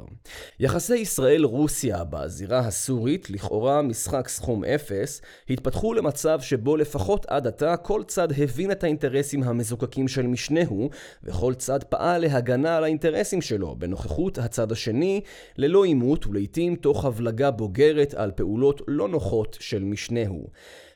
יחסי 0.59 0.95
ישראל-רוסיה 0.95 2.03
בזירה 2.03 2.59
הסורית, 2.59 3.29
לכאורה 3.29 3.81
משחק 3.81 4.27
סכום 4.27 4.63
אפס, 4.63 5.21
התפתחו 5.49 5.93
למצב 5.93 6.41
שבו 6.41 6.77
לפחות 6.77 7.25
עד 7.25 7.47
עתה 7.47 7.77
כל 7.77 8.03
צד 8.07 8.27
הבין 8.31 8.71
את 8.71 8.83
האינטרסים 8.83 9.43
המזוקקים 9.43 10.07
של 10.07 10.27
משנהו, 10.27 10.89
וכל 11.23 11.53
צד 11.53 11.83
פעל 11.83 12.21
להגנה 12.21 12.77
על 12.77 12.83
האינטרסים 12.83 13.41
שלו 13.41 13.75
בנוכחות 13.75 14.37
הצד 14.37 14.71
השני, 14.71 15.21
ללא 15.57 15.83
עימות 15.83 16.27
ולעיתים 16.27 16.75
תוך 16.75 17.05
הבלגה 17.05 17.51
בוגרת 17.51 18.13
על 18.13 18.31
פעולות 18.31 18.81
לא 18.87 19.07
נוחות 19.07 19.57
של 19.59 19.83
משנהו. 19.83 20.47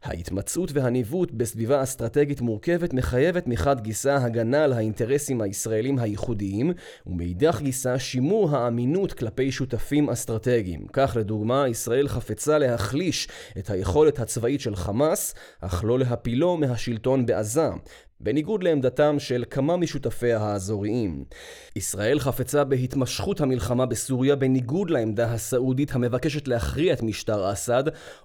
ההתמצאות 0.08 0.72
והניווט 0.74 1.32
בסביבה 1.32 1.84
אסטרטגית 1.84 2.42
מורכבת 2.42 2.94
מחייבת 2.94 3.48
מחד 3.48 3.80
גיסא 3.80 4.10
הגנה 4.10 4.64
על 4.64 4.74
האינטרסים 4.74 5.42
הישראלים 5.42 6.00
הייחודיים, 6.00 6.74
ומאידך 7.08 7.60
גיסא 7.62 7.98
שימור 7.98 8.58
האמינות 8.58 9.14
כלפי 9.14 9.52
שותפים 9.52 10.10
אסטרטגיים. 10.10 10.86
כך 10.94 11.18
לדוגמה, 11.20 11.68
ישראל 11.68 12.08
חפצה 12.08 12.58
להחליש 12.58 13.28
את 13.58 13.70
היכולת 13.70 14.20
הצבאית 14.20 14.62
של 14.62 14.76
חמאס, 14.76 15.36
אך 15.62 15.84
לא 15.84 16.00
להפילו 16.00 16.58
מהשלטון 16.58 17.26
בעזה. 17.26 17.70
בניגוד 18.20 18.64
לעמדתם 18.64 19.16
של 19.20 19.44
כמה 19.50 19.78
משותפיה 19.78 20.40
האזוריים. 20.40 21.24
ישראל 21.76 22.20
חפצה 22.20 22.64
בהתמשכות 22.64 23.42
המלחמה 23.42 23.86
בסוריה 23.86 24.36
בניגוד 24.36 24.90
לעמדה 24.90 25.34
הסעודית 25.34 25.96
המבקשת 25.96 26.48
להכריע 26.48 26.94
את 26.94 27.04
משטר 27.04 27.54
אסד, 27.54 27.84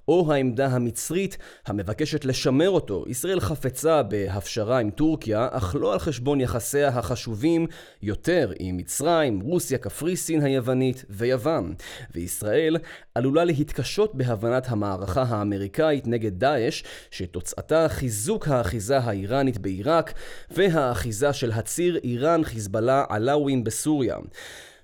או 0.09 0.33
העמדה 0.33 0.67
המצרית 0.67 1.39
המבקשת 1.67 2.25
לשמר 2.25 2.71
אותו. 2.71 3.05
ישראל 3.09 3.41
חפצה 3.41 4.03
בהפשרה 4.03 4.79
עם 4.79 4.91
טורקיה, 4.91 5.49
אך 5.51 5.77
לא 5.81 5.93
על 5.93 5.99
חשבון 5.99 6.41
יחסיה 6.41 6.89
החשובים 6.89 7.67
יותר 8.03 8.53
עם 8.59 8.77
מצרים, 8.77 9.41
רוסיה, 9.41 9.79
קפריסין 9.79 10.43
היוונית 10.43 11.05
ויוון. 11.11 11.75
וישראל 12.15 12.77
עלולה 13.15 13.45
להתקשות 13.45 14.15
בהבנת 14.15 14.67
המערכה 14.69 15.23
האמריקאית 15.23 16.07
נגד 16.07 16.39
דאעש, 16.39 16.83
שתוצאתה 17.11 17.87
חיזוק 17.89 18.49
האחיזה 18.49 18.99
האיראנית 18.99 19.59
באיראן. 19.59 19.82
בעיראק 19.83 20.13
והאחיזה 20.51 21.33
של 21.33 21.53
הציר 21.53 22.01
איראן-חיזבאללה 22.05 23.05
עלאווים 23.09 23.65
בסוריה. 23.65 24.17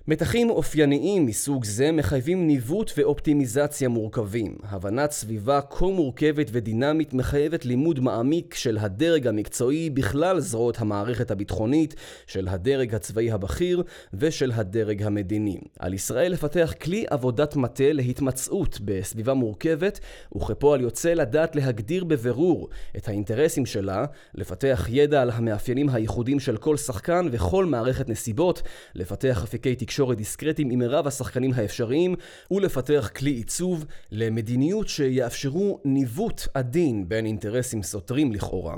מתחים 0.07 0.49
אופייניים 0.49 1.25
מסוג 1.25 1.65
זה 1.65 1.91
מחייבים 1.91 2.47
ניווט 2.47 2.91
ואופטימיזציה 2.97 3.89
מורכבים. 3.89 4.55
הבנת 4.63 5.11
סביבה 5.11 5.61
כה 5.61 5.85
מורכבת 5.85 6.47
ודינמית 6.51 7.13
מחייבת 7.13 7.65
לימוד 7.65 7.99
מעמיק 7.99 8.53
של 8.53 8.77
הדרג 8.77 9.27
המקצועי 9.27 9.89
בכלל 9.89 10.39
זרועות 10.39 10.79
המערכת 10.79 11.31
הביטחונית, 11.31 11.95
של 12.27 12.47
הדרג 12.47 12.95
הצבאי 12.95 13.31
הבכיר 13.31 13.83
ושל 14.13 14.51
הדרג 14.55 15.03
המדיני. 15.03 15.59
על 15.79 15.93
ישראל 15.93 16.31
לפתח 16.31 16.73
כלי 16.81 17.05
עבודת 17.09 17.55
מטה 17.55 17.93
להתמצאות 17.93 18.79
בסביבה 18.85 19.33
מורכבת, 19.33 19.99
וכפועל 20.35 20.81
יוצא 20.81 21.13
לדעת 21.13 21.55
להגדיר 21.55 22.03
בבירור 22.03 22.69
את 22.97 23.07
האינטרסים 23.07 23.65
שלה, 23.65 24.05
לפתח 24.35 24.87
ידע 24.89 25.21
על 25.21 25.29
המאפיינים 25.29 25.89
הייחודיים 25.89 26.39
של 26.39 26.57
כל 26.57 26.77
שחקן 26.77 27.27
וכל 27.31 27.65
מערכת 27.65 28.09
נסיבות, 28.09 28.61
לפתח 28.95 29.43
אפיקי 29.43 29.75
תקשורת 29.75 29.98
תקשורת 29.99 30.17
דיסקרטיים 30.17 30.69
עם 30.69 30.79
מירב 30.79 31.07
השחקנים 31.07 31.51
האפשריים 31.55 32.15
ולפתח 32.51 33.09
כלי 33.15 33.31
עיצוב 33.31 33.85
למדיניות 34.11 34.87
שיאפשרו 34.87 35.79
ניווט 35.85 36.47
עדין 36.53 37.09
בין 37.09 37.25
אינטרסים 37.25 37.83
סותרים 37.83 38.31
לכאורה. 38.31 38.77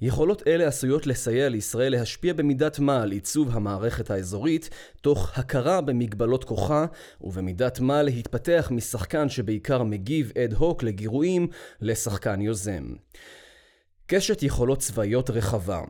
יכולות 0.00 0.42
אלה 0.46 0.66
עשויות 0.66 1.06
לסייע 1.06 1.48
לישראל 1.48 1.92
להשפיע 1.92 2.32
במידת 2.32 2.78
מה 2.78 3.02
על 3.02 3.12
עיצוב 3.12 3.48
המערכת 3.52 4.10
האזורית, 4.10 4.70
תוך 5.00 5.38
הכרה 5.38 5.80
במגבלות 5.80 6.44
כוחה, 6.44 6.86
ובמידת 7.20 7.80
מה 7.80 8.02
להתפתח 8.02 8.68
משחקן 8.70 9.28
שבעיקר 9.28 9.82
מגיב 9.82 10.32
אד 10.38 10.52
הוק 10.52 10.82
לגירויים, 10.82 11.48
לשחקן 11.80 12.40
יוזם. 12.40 12.84
קשת 14.06 14.42
יכולות 14.42 14.78
צבאיות 14.78 15.30
רחבה 15.30 15.82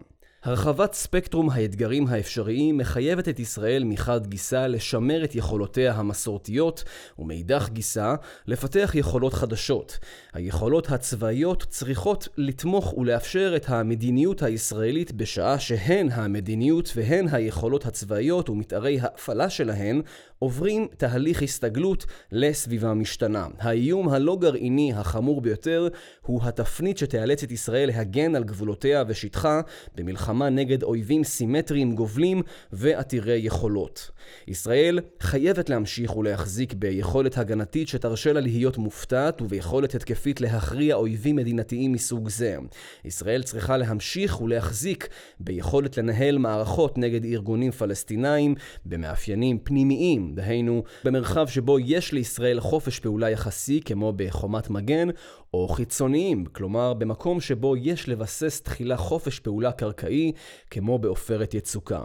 הרחבת 0.44 0.92
ספקטרום 0.94 1.50
האתגרים 1.50 2.06
האפשריים 2.06 2.78
מחייבת 2.78 3.28
את 3.28 3.40
ישראל 3.40 3.84
מחד 3.84 4.26
גיסא 4.26 4.66
לשמר 4.66 5.24
את 5.24 5.34
יכולותיה 5.34 5.92
המסורתיות, 5.92 6.84
ומאידך 7.18 7.68
גיסא 7.72 8.14
לפתח 8.46 8.92
יכולות 8.94 9.34
חדשות. 9.34 9.98
היכולות 10.32 10.90
הצבאיות 10.90 11.66
צריכות 11.68 12.28
לתמוך 12.36 12.98
ולאפשר 12.98 13.52
את 13.56 13.68
המדיניות 13.68 14.42
הישראלית 14.42 15.12
בשעה 15.12 15.58
שהן 15.58 16.08
המדיניות 16.12 16.92
והן 16.96 17.28
היכולות 17.32 17.86
הצבאיות 17.86 18.50
ומתארי 18.50 19.00
ההפעלה 19.00 19.50
שלהן 19.50 20.02
עוברים 20.38 20.88
תהליך 20.96 21.42
הסתגלות 21.42 22.06
לסביבה 22.32 22.94
משתנה. 22.94 23.46
האיום 23.58 24.08
הלא 24.08 24.36
גרעיני 24.40 24.92
החמור 24.92 25.40
ביותר 25.40 25.88
הוא 26.22 26.40
התפנית 26.44 26.98
שתיאלץ 26.98 27.42
את 27.42 27.50
ישראל 27.50 27.88
להגן 27.88 28.34
על 28.34 28.44
גבולותיה 28.44 29.04
ושטחה 29.08 29.60
במלחמה 29.94 30.31
נגד 30.32 30.82
אויבים 30.82 31.24
סימטריים 31.24 31.94
גובלים 31.94 32.42
ועתירי 32.72 33.40
יכולות. 33.42 34.10
ישראל 34.48 34.98
חייבת 35.20 35.68
להמשיך 35.68 36.16
ולהחזיק 36.16 36.74
ביכולת 36.74 37.38
הגנתית 37.38 37.88
שתרשה 37.88 38.32
לה 38.32 38.40
להיות 38.40 38.78
מופתעת 38.78 39.42
וביכולת 39.42 39.94
התקפית 39.94 40.40
להכריע 40.40 40.94
אויבים 40.94 41.36
מדינתיים 41.36 41.92
מסוג 41.92 42.28
זה. 42.28 42.56
ישראל 43.04 43.42
צריכה 43.42 43.76
להמשיך 43.76 44.40
ולהחזיק 44.40 45.08
ביכולת 45.40 45.98
לנהל 45.98 46.38
מערכות 46.38 46.98
נגד 46.98 47.24
ארגונים 47.24 47.70
פלסטינאים 47.70 48.54
במאפיינים 48.86 49.58
פנימיים 49.58 50.34
דהיינו 50.34 50.82
במרחב 51.04 51.46
שבו 51.48 51.78
יש 51.78 52.12
לישראל 52.12 52.60
חופש 52.60 52.98
פעולה 52.98 53.30
יחסי 53.30 53.80
כמו 53.84 54.12
בחומת 54.16 54.70
מגן, 54.70 55.08
או 55.54 55.68
חיצוניים, 55.68 56.44
כלומר 56.44 56.94
במקום 56.94 57.40
שבו 57.40 57.76
יש 57.76 58.08
לבסס 58.08 58.60
תחילה 58.60 58.96
חופש 58.96 59.40
פעולה 59.40 59.72
קרקעי, 59.72 60.21
כמו 60.70 60.98
בעופרת 60.98 61.54
יצוקה. 61.54 62.02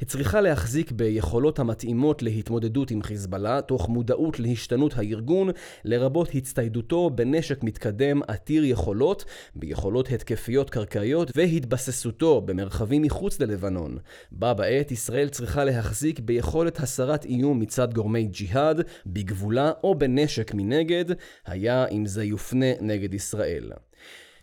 היא 0.00 0.08
צריכה 0.08 0.40
להחזיק 0.40 0.92
ביכולות 0.92 1.58
המתאימות 1.58 2.22
להתמודדות 2.22 2.90
עם 2.90 3.02
חיזבאללה, 3.02 3.62
תוך 3.62 3.88
מודעות 3.88 4.40
להשתנות 4.40 4.94
הארגון, 4.96 5.50
לרבות 5.84 6.28
הצטיידותו 6.34 7.10
בנשק 7.10 7.62
מתקדם 7.62 8.20
עתיר 8.28 8.64
יכולות, 8.64 9.24
ביכולות 9.54 10.10
התקפיות 10.10 10.70
קרקעיות, 10.70 11.30
והתבססותו 11.36 12.40
במרחבים 12.40 13.02
מחוץ 13.02 13.40
ללבנון. 13.40 13.98
בה 14.32 14.54
בעת 14.54 14.90
ישראל 14.90 15.28
צריכה 15.28 15.64
להחזיק 15.64 16.20
ביכולת 16.20 16.80
הסרת 16.80 17.24
איום 17.24 17.60
מצד 17.60 17.94
גורמי 17.94 18.24
ג'יהאד, 18.24 18.80
בגבולה 19.06 19.72
או 19.84 19.94
בנשק 19.94 20.54
מנגד, 20.54 21.04
היה 21.46 21.86
אם 21.88 22.06
זה 22.06 22.24
יופנה 22.24 22.66
נגד 22.80 23.14
ישראל. 23.14 23.72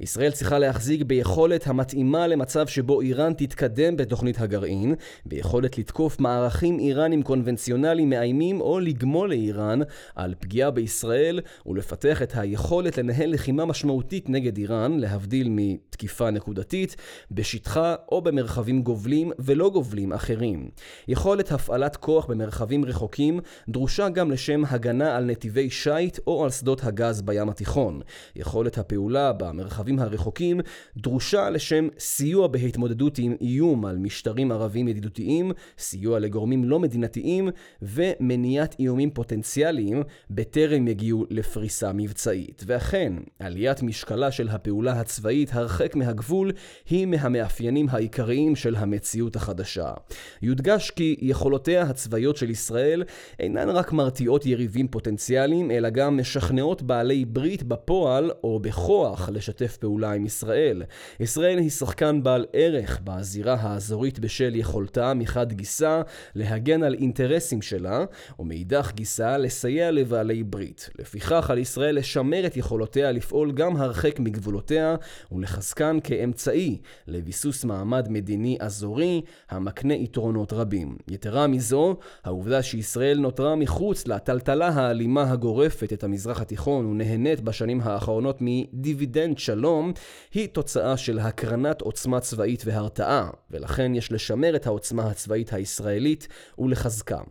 ישראל 0.02 0.32
צריכה 0.32 0.60
להחזיק 0.60 1.04
ביכולת 1.04 1.68
המתאימה 1.68 2.28
למצב 2.28 2.68
שבו 2.68 3.02
איראן 3.02 3.34
תתקדם 3.34 3.98
בתוכנית 3.98 4.40
הגרעין, 4.40 4.96
ביכולת 5.26 5.78
לתקוף 5.78 6.20
מערכים 6.20 6.80
איראנים 6.80 7.24
קונבנציונליים 7.24 8.10
מאיימים 8.10 8.62
או 8.62 8.80
לגמול 8.80 9.30
לאיראן 9.30 9.80
על 10.16 10.36
פגיעה 10.40 10.72
בישראל 10.72 11.40
ולפתח 11.66 12.22
את 12.22 12.34
היכולת 12.36 12.98
לנהל 12.98 13.34
לחימה 13.34 13.66
משמעותית 13.66 14.30
נגד 14.30 14.58
איראן, 14.58 15.00
להבדיל 15.00 15.48
מתקיפה 15.52 16.30
נקודתית, 16.30 16.96
בשטחה 17.32 17.96
או 18.12 18.22
במרחבים 18.22 18.82
גובלים 18.82 19.32
ולא 19.40 19.70
גובלים 19.70 20.14
אחרים. 20.14 20.70
יכולת 21.08 21.52
הפעלת 21.52 21.96
כוח 21.96 22.26
במרחבים 22.26 22.86
רחוקים 22.86 23.40
דרושה 23.70 24.10
גם 24.10 24.32
לשם 24.32 24.64
הגנה 24.66 25.18
על 25.18 25.26
נתיבי 25.26 25.70
שיט 25.70 26.20
או 26.28 26.44
על 26.44 26.50
שדות 26.50 26.84
הגז 26.84 27.22
בים 27.22 27.50
התיכון. 27.50 28.02
יכולת 28.36 28.78
הפעולה 28.78 29.34
במרחבים 29.34 29.89
המרחבים 29.90 30.00
הרחוקים 30.00 30.60
דרושה 30.98 31.50
לשם 31.50 31.88
סיוע 32.00 32.48
בהתמודדות 32.48 33.18
עם 33.18 33.36
איום 33.42 33.86
על 33.86 33.98
משטרים 33.98 34.52
ערבים 34.52 34.88
ידידותיים, 34.88 35.52
סיוע 35.78 36.20
לגורמים 36.20 36.64
לא 36.64 36.80
מדינתיים 36.80 37.50
ומניעת 37.82 38.76
איומים 38.80 39.12
פוטנציאליים 39.12 40.04
בטרם 40.30 40.88
יגיעו 40.88 41.26
לפריסה 41.30 41.92
מבצעית. 41.94 42.64
ואכן, 42.66 43.14
עליית 43.40 43.84
משקלה 43.84 44.32
של 44.32 44.50
הפעולה 44.50 45.00
הצבאית 45.00 45.50
הרחק 45.54 45.96
מהגבול 45.96 46.52
היא 46.90 47.06
מהמאפיינים 47.06 47.88
העיקריים 47.90 48.56
של 48.56 48.76
המציאות 48.76 49.36
החדשה. 49.36 49.94
יודגש 50.42 50.90
כי 50.92 51.16
יכולותיה 51.22 51.82
הצבאיות 51.82 52.38
של 52.38 52.50
ישראל 52.50 53.04
אינן 53.40 53.70
רק 53.70 53.94
מרתיעות 53.94 54.46
יריבים 54.46 54.88
פוטנציאליים, 54.88 55.72
אלא 55.72 55.90
גם 55.90 56.18
משכנעות 56.18 56.82
בעלי 56.82 57.26
ברית 57.26 57.64
בפועל 57.64 58.32
או 58.44 58.60
בכוח 58.60 59.30
לשתף 59.30 59.78
פעולה 59.80 60.12
עם 60.12 60.26
ישראל. 60.26 60.84
ישראל 61.20 61.58
היא 61.58 61.70
שחקן 61.70 62.24
בעל 62.24 62.46
ערך 62.54 63.00
בזירה 63.04 63.58
האזורית 63.60 64.20
בשל 64.20 64.56
יכולתה 64.56 65.14
מחד 65.14 65.54
גיסה 65.54 66.02
להגן 66.36 66.84
על 66.84 66.94
אינטרסים 66.94 67.62
שלה, 67.62 68.06
ומאידך 68.40 68.92
גיסה 68.96 69.38
לסייע 69.38 69.92
לבעלי 69.92 70.44
ברית. 70.44 70.90
לפיכך 71.00 71.50
על 71.50 71.58
ישראל 71.58 71.96
לשמר 71.96 72.46
את 72.46 72.58
יכולותיה 72.58 73.12
לפעול 73.12 73.52
גם 73.52 73.76
הרחק 73.78 74.20
מגבולותיה, 74.20 74.96
ולחזקן 75.32 75.98
כאמצעי 76.04 76.78
לביסוס 77.08 77.66
מעמד 77.66 78.08
מדיני 78.10 78.58
אזורי 78.60 79.22
המקנה 79.50 79.94
יתרונות 79.94 80.54
רבים. 80.54 80.98
יתרה 81.08 81.48
מזו, 81.48 81.98
העובדה 82.24 82.64
שישראל 82.64 83.20
נותרה 83.20 83.56
מחוץ 83.56 84.08
לטלטלה 84.08 84.68
האלימה 84.68 85.32
הגורפת 85.32 85.94
את 85.94 86.04
המזרח 86.04 86.42
התיכון 86.42 86.86
ונהנית 86.86 87.42
בשנים 87.42 87.82
האחרונות 87.82 88.38
מדיבידנד 88.42 89.38
שלום 89.38 89.69
שלום 89.70 89.94
היא 90.34 90.48
תוצאה 90.48 90.98
של 90.98 91.20
הקרנת 91.20 91.82
עוצמה 91.82 92.20
צבאית 92.20 92.62
והרתעה, 92.66 93.30
ולכן 93.52 93.96
יש 93.96 94.12
לשמר 94.12 94.56
את 94.56 94.68
העוצמה 94.68 95.10
הצבאית 95.10 95.54
הישראלית 95.54 96.28
ולחזקה. 96.60 97.22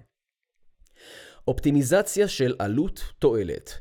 אופטימיזציה 1.48 2.28
של 2.28 2.54
עלות 2.58 3.00
תועלת 3.18 3.78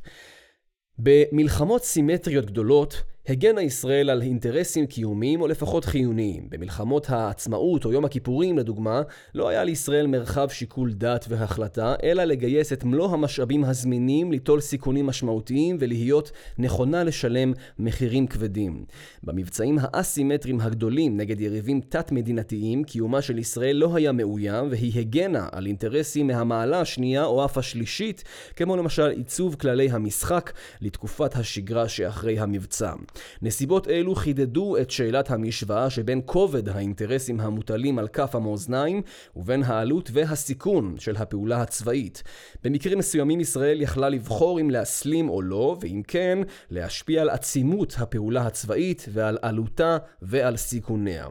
במלחמות 0.99 1.83
סימטריות 1.83 2.45
גדולות 2.45 3.03
הגנה 3.27 3.61
ישראל 3.61 4.09
על 4.09 4.21
אינטרסים 4.21 4.85
קיומיים 4.85 5.41
או 5.41 5.47
לפחות 5.47 5.85
חיוניים. 5.85 6.47
במלחמות 6.49 7.09
העצמאות 7.09 7.85
או 7.85 7.91
יום 7.91 8.05
הכיפורים 8.05 8.57
לדוגמה, 8.57 9.01
לא 9.35 9.49
היה 9.49 9.63
לישראל 9.63 10.07
מרחב 10.07 10.49
שיקול 10.49 10.93
דעת 10.93 11.25
והחלטה, 11.29 11.95
אלא 12.03 12.23
לגייס 12.23 12.73
את 12.73 12.83
מלוא 12.83 13.11
המשאבים 13.11 13.63
הזמינים, 13.63 14.31
ליטול 14.31 14.61
סיכונים 14.61 15.05
משמעותיים 15.05 15.77
ולהיות 15.79 16.31
נכונה 16.57 17.03
לשלם 17.03 17.53
מחירים 17.79 18.27
כבדים. 18.27 18.85
במבצעים 19.23 19.77
האסימטריים 19.81 20.61
הגדולים 20.61 21.17
נגד 21.17 21.41
יריבים 21.41 21.81
תת-מדינתיים, 21.89 22.83
קיומה 22.83 23.21
של 23.21 23.37
ישראל 23.37 23.75
לא 23.75 23.95
היה 23.95 24.11
מאוים 24.11 24.67
והיא 24.69 24.99
הגנה 24.99 25.47
על 25.51 25.65
אינטרסים 25.65 26.27
מהמעלה 26.27 26.81
השנייה 26.81 27.25
או 27.25 27.45
אף 27.45 27.57
השלישית, 27.57 28.23
כמו 28.55 28.77
למשל 28.77 29.07
עיצוב 29.07 29.55
כללי 29.55 29.89
המשחק 29.89 30.51
לתקופת 30.81 31.35
השגרה 31.35 31.89
שאחרי 31.89 32.39
המבצע. 32.39 32.93
נסיבות 33.41 33.87
אלו 33.87 34.15
חידדו 34.15 34.77
את 34.77 34.91
שאלת 34.91 35.31
המשוואה 35.31 35.89
שבין 35.89 36.21
כובד 36.25 36.69
האינטרסים 36.69 37.39
המוטלים 37.39 37.99
על 37.99 38.07
כף 38.07 38.35
המאזניים 38.35 39.01
ובין 39.35 39.63
העלות 39.63 40.09
והסיכון 40.13 40.95
של 40.99 41.15
הפעולה 41.15 41.61
הצבאית. 41.61 42.23
במקרים 42.63 42.97
מסוימים 42.97 43.39
ישראל 43.39 43.81
יכלה 43.81 44.09
לבחור 44.09 44.61
אם 44.61 44.69
להסלים 44.69 45.29
או 45.29 45.41
לא, 45.41 45.77
ואם 45.81 46.01
כן, 46.07 46.39
להשפיע 46.71 47.21
על 47.21 47.29
עצימות 47.29 47.95
הפעולה 47.97 48.41
הצבאית 48.41 49.05
ועל 49.13 49.37
עלותה 49.41 49.97
ועל 50.21 50.57
סיכוניה. 50.57 51.27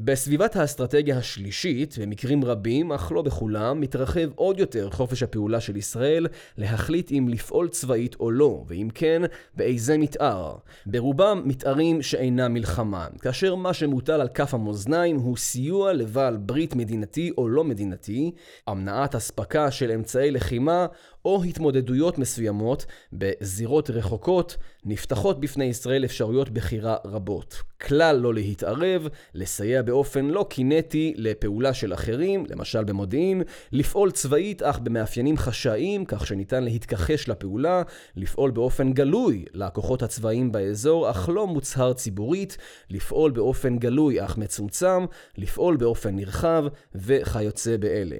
בסביבת 0.00 0.56
האסטרטגיה 0.56 1.18
השלישית, 1.18 1.98
במקרים 2.00 2.44
רבים, 2.44 2.92
אך 2.92 3.12
לא 3.12 3.22
בכולם, 3.22 3.80
מתרחב 3.80 4.28
עוד 4.34 4.58
יותר 4.58 4.90
חופש 4.90 5.22
הפעולה 5.22 5.60
של 5.60 5.76
ישראל 5.76 6.26
להחליט 6.58 7.12
אם 7.12 7.26
לפעול 7.28 7.68
צבאית 7.68 8.16
או 8.20 8.30
לא, 8.30 8.64
ואם 8.66 8.88
כן, 8.94 9.22
באיזה 9.56 9.98
מתאר. 9.98 10.56
ברובם 10.86 11.42
מתארים 11.44 12.02
שאינם 12.02 12.54
מלחמה, 12.54 13.06
כאשר 13.20 13.54
מה 13.54 13.74
שמוטל 13.74 14.20
על 14.20 14.28
כף 14.28 14.54
המאזניים 14.54 15.16
הוא 15.16 15.36
סיוע 15.36 15.92
לבעל 15.92 16.36
ברית 16.36 16.74
מדינתי 16.74 17.30
או 17.38 17.48
לא 17.48 17.64
מדינתי, 17.64 18.32
המנעת 18.66 19.14
אספקה 19.14 19.70
של 19.70 19.90
אמצעי 19.90 20.30
לחימה 20.30 20.86
או 21.24 21.42
התמודדויות 21.42 22.18
מסוימות 22.18 22.86
בזירות 23.12 23.90
רחוקות, 23.90 24.56
נפתחות 24.84 25.40
בפני 25.40 25.64
ישראל 25.64 26.04
אפשרויות 26.04 26.50
בחירה 26.50 26.96
רבות. 27.04 27.62
כלל 27.80 28.16
לא 28.16 28.34
להתערב, 28.34 29.08
לסייע 29.34 29.82
באופן 29.82 30.24
לא 30.24 30.46
קינטי 30.50 31.14
לפעולה 31.16 31.74
של 31.74 31.94
אחרים, 31.94 32.46
למשל 32.48 32.84
במודיעין, 32.84 33.42
לפעול 33.72 34.10
צבאית 34.10 34.62
אך 34.62 34.78
במאפיינים 34.78 35.36
חשאיים, 35.36 36.04
כך 36.04 36.26
שניתן 36.26 36.64
להתכחש 36.64 37.28
לפעולה, 37.28 37.82
לפעול 38.16 38.50
באופן 38.50 38.92
גלוי 38.92 39.44
לכוחות 39.54 40.02
הצבאיים 40.02 40.52
באזור, 40.52 41.10
אך 41.10 41.28
לא 41.32 41.46
מוצהר 41.46 41.92
ציבורית, 41.92 42.56
לפעול 42.90 43.30
באופן 43.30 43.78
גלוי 43.78 44.24
אך 44.24 44.38
מצומצם, 44.38 45.04
לפעול 45.38 45.76
באופן 45.76 46.16
נרחב, 46.16 46.64
וכיוצא 46.94 47.76
באלה. 47.76 48.16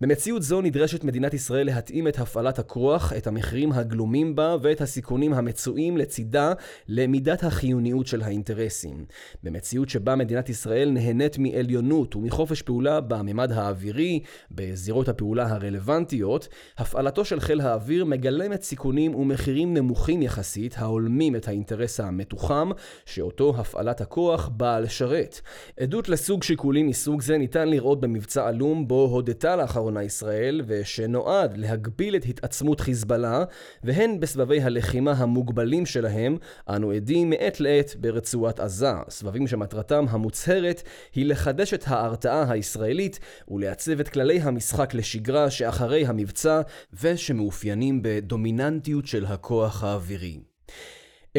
במציאות 0.00 0.42
זו 0.42 0.60
נדרשת 0.60 1.04
מדינת 1.04 1.34
ישראל 1.34 1.66
להתאים 1.66 2.08
את 2.08 2.18
הפעלת 2.18 2.58
הכוח, 2.58 3.12
את 3.12 3.26
המחירים 3.26 3.72
הגלומים 3.72 4.36
בה 4.36 4.56
ואת 4.62 4.80
הסיכונים 4.80 5.34
המצויים 5.34 5.96
לצידה 5.96 6.52
למידת 6.88 7.44
החיוניות 7.44 8.06
של 8.06 8.22
האינטרסים. 8.22 9.04
במציאות 9.42 9.88
שבה 9.88 10.16
מדינת 10.16 10.48
ישראל 10.48 10.90
נהנית 10.90 11.38
מעליונות 11.38 12.16
ומחופש 12.16 12.62
פעולה 12.62 13.00
בממד 13.00 13.52
האווירי, 13.52 14.20
בזירות 14.50 15.08
הפעולה 15.08 15.46
הרלוונטיות, 15.52 16.48
הפעלתו 16.78 17.24
של 17.24 17.40
חיל 17.40 17.60
האוויר 17.60 18.04
מגלמת 18.04 18.62
סיכונים 18.62 19.14
ומחירים 19.14 19.74
נמוכים 19.74 20.22
יחסית 20.22 20.74
ההולמים 20.78 21.36
את 21.36 21.48
האינטרס 21.48 22.00
המתוחם, 22.00 22.70
שאותו 23.06 23.54
הפעלת 23.58 24.00
הכוח 24.00 24.48
באה 24.48 24.80
לשרת. 24.80 25.40
עדות 25.80 26.08
לסוג 26.08 26.42
שיקולים 26.42 26.86
מסוג 26.86 27.22
זה 27.22 27.38
ניתן 27.38 27.68
לראות 27.68 28.00
במבצע 28.00 28.48
עלום 28.48 28.88
בו 28.88 29.08
הודתה 29.12 29.56
לאחר 29.56 29.85
לאחרונה 29.86 30.02
ישראל, 30.04 30.62
ושנועד 30.66 31.56
להגביל 31.56 32.16
את 32.16 32.24
התעצמות 32.24 32.80
חיזבאללה, 32.80 33.44
והן 33.84 34.20
בסבבי 34.20 34.60
הלחימה 34.60 35.12
המוגבלים 35.12 35.86
שלהם, 35.86 36.36
אנו 36.68 36.90
עדים 36.90 37.30
מעת 37.30 37.60
לעת 37.60 37.96
ברצועת 38.00 38.60
עזה, 38.60 38.92
סבבים 39.08 39.46
שמטרתם 39.46 40.04
המוצהרת 40.08 40.82
היא 41.14 41.26
לחדש 41.26 41.74
את 41.74 41.84
ההרתעה 41.86 42.52
הישראלית 42.52 43.18
ולעצב 43.48 44.00
את 44.00 44.08
כללי 44.08 44.40
המשחק 44.40 44.94
לשגרה 44.94 45.50
שאחרי 45.50 46.06
המבצע, 46.06 46.60
ושמאופיינים 47.02 48.00
בדומיננטיות 48.02 49.06
של 49.06 49.26
הכוח 49.26 49.84
האווירי. 49.84 50.38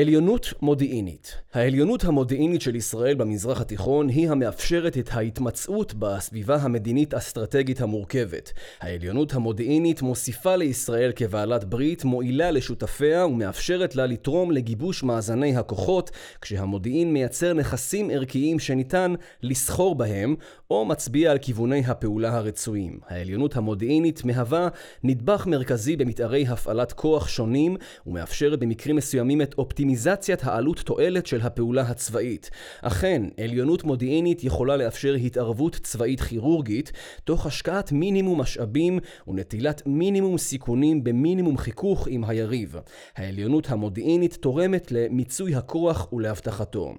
עליונות 0.01 0.53
מודיעינית 0.61 1.37
העליונות 1.57 2.03
המודיעינית 2.03 2.61
של 2.61 2.75
ישראל 2.75 3.15
במזרח 3.15 3.61
התיכון 3.61 4.09
היא 4.09 4.29
המאפשרת 4.29 4.97
את 4.97 5.09
ההתמצאות 5.11 5.93
בסביבה 5.93 6.55
המדינית-אסטרטגית 6.55 7.81
המורכבת. 7.81 8.53
העליונות 8.79 9.33
המודיעינית 9.33 10.01
מוסיפה 10.01 10.55
לישראל 10.55 11.11
כבעלת 11.15 11.63
ברית, 11.63 12.05
מועילה 12.05 12.51
לשותפיה 12.51 13.25
ומאפשרת 13.25 13.95
לה 13.95 14.05
לתרום 14.05 14.51
לגיבוש 14.51 15.03
מאזני 15.03 15.55
הכוחות, 15.55 16.11
כשהמודיעין 16.41 17.13
מייצר 17.13 17.53
נכסים 17.53 18.09
ערכיים 18.09 18.59
שניתן 18.59 19.13
לסחור 19.43 19.95
בהם, 19.95 20.35
או 20.71 20.85
מצביע 20.85 21.31
על 21.31 21.37
כיווני 21.37 21.83
הפעולה 21.85 22.37
הרצויים. 22.37 22.99
העליונות 23.07 23.55
המודיעינית 23.55 24.25
מהווה 24.25 24.67
נדבך 25.03 25.47
מרכזי 25.47 25.95
במתארי 25.95 26.47
הפעלת 26.47 26.93
כוח 26.93 27.27
שונים, 27.27 27.77
ומאפשרת 28.07 28.59
במקרים 28.59 28.95
מסוימים 28.95 29.41
את 29.41 29.55
אופטימיזציה 29.57 29.86
אופטימיזציית 29.87 30.43
העלות 30.43 30.79
תועלת 30.79 31.25
של 31.25 31.41
הפעולה 31.41 31.81
הצבאית. 31.81 32.49
אכן, 32.81 33.23
עליונות 33.43 33.83
מודיעינית 33.83 34.43
יכולה 34.43 34.77
לאפשר 34.77 35.13
התערבות 35.13 35.75
צבאית 35.75 36.21
כירורגית, 36.21 36.91
תוך 37.23 37.45
השקעת 37.45 37.91
מינימום 37.91 38.41
משאבים 38.41 38.99
ונטילת 39.27 39.81
מינימום 39.85 40.37
סיכונים 40.37 41.03
במינימום 41.03 41.57
חיכוך 41.57 42.07
עם 42.07 42.23
היריב. 42.23 42.75
העליונות 43.15 43.69
המודיעינית 43.69 44.37
תורמת 44.41 44.91
למיצוי 44.91 45.55
הכוח 45.55 46.13
ולהבטחתו. 46.13 46.93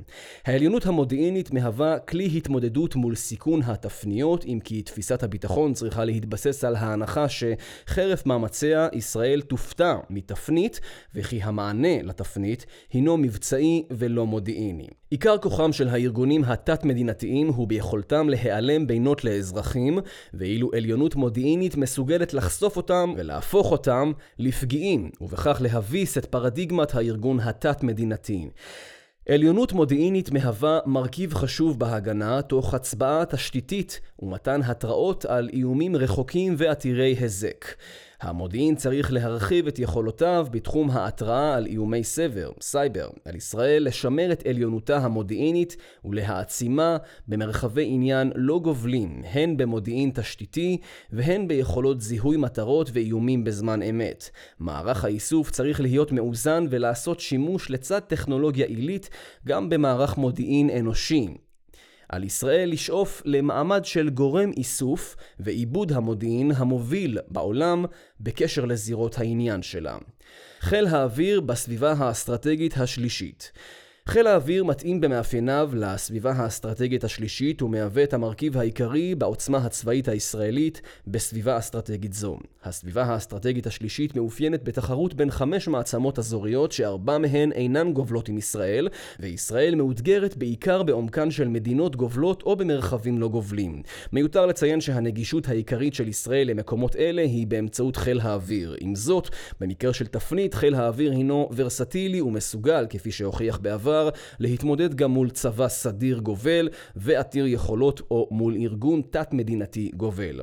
העליונות 0.44 0.86
המודיעינית 0.86 1.52
מהווה 1.52 1.98
כלי 1.98 2.30
התמודדות 2.36 2.96
מול 2.96 3.14
סיכון 3.14 3.62
התפניות, 3.62 4.44
אם 4.44 4.58
כי 4.64 4.82
תפיסת 4.82 5.22
הביטחון 5.22 5.72
צריכה 5.72 6.04
להתבסס 6.04 6.64
על 6.64 6.76
ההנחה 6.76 7.26
שחרף 7.28 8.26
מאמציה 8.26 8.88
ישראל 8.92 9.40
תופתע 9.40 9.94
מתפנית, 10.10 10.80
וכי 11.14 11.42
המענה 11.42 12.02
לתפנית 12.02 12.66
הינו 12.92 13.16
מבצעי 13.16 13.84
ולא 13.90 14.26
מודיעיני. 14.26 14.88
עיקר 15.10 15.38
כוחם 15.38 15.72
של 15.72 15.88
הארגונים 15.88 16.44
התת-מדינתיים 16.44 17.48
הוא 17.48 17.68
ביכולתם 17.68 18.28
להיעלם 18.28 18.86
בינות 18.86 19.24
לאזרחים, 19.24 19.98
ואילו 20.34 20.70
עליונות 20.76 21.16
מודיעינית 21.16 21.76
מסוגלת 21.76 22.34
לחשוף 22.34 22.76
אותם 22.76 23.12
ולהפוך 23.16 23.72
אותם 23.72 24.12
לפגיעים, 24.38 25.10
ובכך 25.20 25.58
להביס 25.60 26.18
את 26.18 26.26
פרדיגמת 26.26 26.94
הארגון 26.94 27.40
התת-מדינתי. 27.40 28.48
עליונות 29.28 29.72
מודיעינית 29.72 30.30
מהווה 30.30 30.78
מרכיב 30.86 31.34
חשוב 31.34 31.78
בהגנה 31.78 32.42
תוך 32.42 32.74
הצבעה 32.74 33.24
תשתיתית 33.24 34.00
ומתן 34.18 34.60
התראות 34.62 35.24
על 35.24 35.48
איומים 35.52 35.96
רחוקים 35.96 36.54
ועתירי 36.58 37.16
היזק. 37.20 37.64
המודיעין 38.20 38.74
צריך 38.74 39.12
להרחיב 39.12 39.66
את 39.66 39.78
יכולותיו 39.78 40.46
בתחום 40.50 40.90
ההתראה 40.90 41.54
על 41.54 41.66
איומי 41.66 42.04
סבר, 42.04 42.50
סייבר, 42.60 43.08
על 43.24 43.36
ישראל 43.36 43.84
לשמר 43.86 44.32
את 44.32 44.46
עליונותה 44.46 44.98
המודיעינית 44.98 45.76
ולהעצימה 46.04 46.96
במרחבי 47.28 47.84
עניין 47.86 48.32
לא 48.34 48.58
גובלים, 48.58 49.22
הן 49.32 49.56
במודיעין 49.56 50.10
תשתיתי 50.14 50.78
והן 51.12 51.48
ביכולות 51.48 52.00
זיהוי 52.00 52.36
מטרות 52.36 52.90
ואיומים 52.92 53.44
בזמן 53.44 53.82
אמת. 53.82 54.30
מערך 54.58 55.04
האיסוף 55.04 55.50
צריך 55.50 55.80
להיות 55.80 56.12
מאוזן 56.12 56.64
ולעשות 56.70 57.20
שימוש 57.20 57.70
לצד 57.70 58.00
טכנולוגיה 58.00 58.66
עילית 58.66 59.10
גם 59.46 59.68
במערך 59.68 60.16
מודיעין 60.16 60.70
אנושי. 60.70 61.47
על 62.08 62.24
ישראל 62.24 62.70
לשאוף 62.72 63.22
למעמד 63.24 63.84
של 63.84 64.10
גורם 64.10 64.50
איסוף 64.56 65.16
ועיבוד 65.40 65.92
המודיעין 65.92 66.52
המוביל 66.56 67.18
בעולם 67.28 67.84
בקשר 68.20 68.64
לזירות 68.64 69.18
העניין 69.18 69.62
שלה. 69.62 69.98
חיל 70.60 70.86
האוויר 70.86 71.40
בסביבה 71.40 71.92
האסטרטגית 71.92 72.76
השלישית 72.76 73.52
חיל 74.10 74.26
האוויר 74.26 74.64
מתאים 74.64 75.00
במאפייניו 75.00 75.70
לסביבה 75.74 76.32
האסטרטגית 76.32 77.04
השלישית 77.04 77.62
ומהווה 77.62 78.02
את 78.02 78.14
המרכיב 78.14 78.56
העיקרי 78.56 79.14
בעוצמה 79.14 79.58
הצבאית 79.58 80.08
הישראלית 80.08 80.80
בסביבה 81.06 81.58
אסטרטגית 81.58 82.12
זו. 82.12 82.38
הסביבה 82.64 83.02
האסטרטגית 83.02 83.66
השלישית 83.66 84.16
מאופיינת 84.16 84.64
בתחרות 84.64 85.14
בין 85.14 85.30
חמש 85.30 85.68
מעצמות 85.68 86.18
אזוריות 86.18 86.72
שארבע 86.72 87.18
מהן 87.18 87.52
אינן 87.52 87.92
גובלות 87.92 88.28
עם 88.28 88.38
ישראל, 88.38 88.88
וישראל 89.20 89.74
מאותגרת 89.74 90.36
בעיקר 90.36 90.82
בעומקן 90.82 91.30
של 91.30 91.48
מדינות 91.48 91.96
גובלות 91.96 92.42
או 92.42 92.56
במרחבים 92.56 93.18
לא 93.18 93.28
גובלים. 93.28 93.82
מיותר 94.12 94.46
לציין 94.46 94.80
שהנגישות 94.80 95.48
העיקרית 95.48 95.94
של 95.94 96.08
ישראל 96.08 96.50
למקומות 96.50 96.96
אלה 96.96 97.22
היא 97.22 97.46
באמצעות 97.46 97.96
חיל 97.96 98.20
האוויר. 98.20 98.76
עם 98.80 98.94
זאת, 98.94 99.28
במקרה 99.60 99.92
של 99.92 100.06
תפנית, 100.06 100.54
חיל 100.54 100.74
האוויר 100.74 101.12
הינו 101.12 101.48
ורסטילי 101.56 102.20
ומסוגל, 102.20 102.86
כפי 102.90 103.12
שהוכיח 103.12 103.58
בעבר, 103.58 103.97
להתמודד 104.38 104.94
גם 104.94 105.10
מול 105.10 105.30
צבא 105.30 105.68
סדיר 105.68 106.18
גובל 106.18 106.68
ועתיר 106.96 107.46
יכולות 107.46 108.00
או 108.10 108.28
מול 108.30 108.56
ארגון 108.56 109.02
תת-מדינתי 109.10 109.90
גובל. 109.96 110.40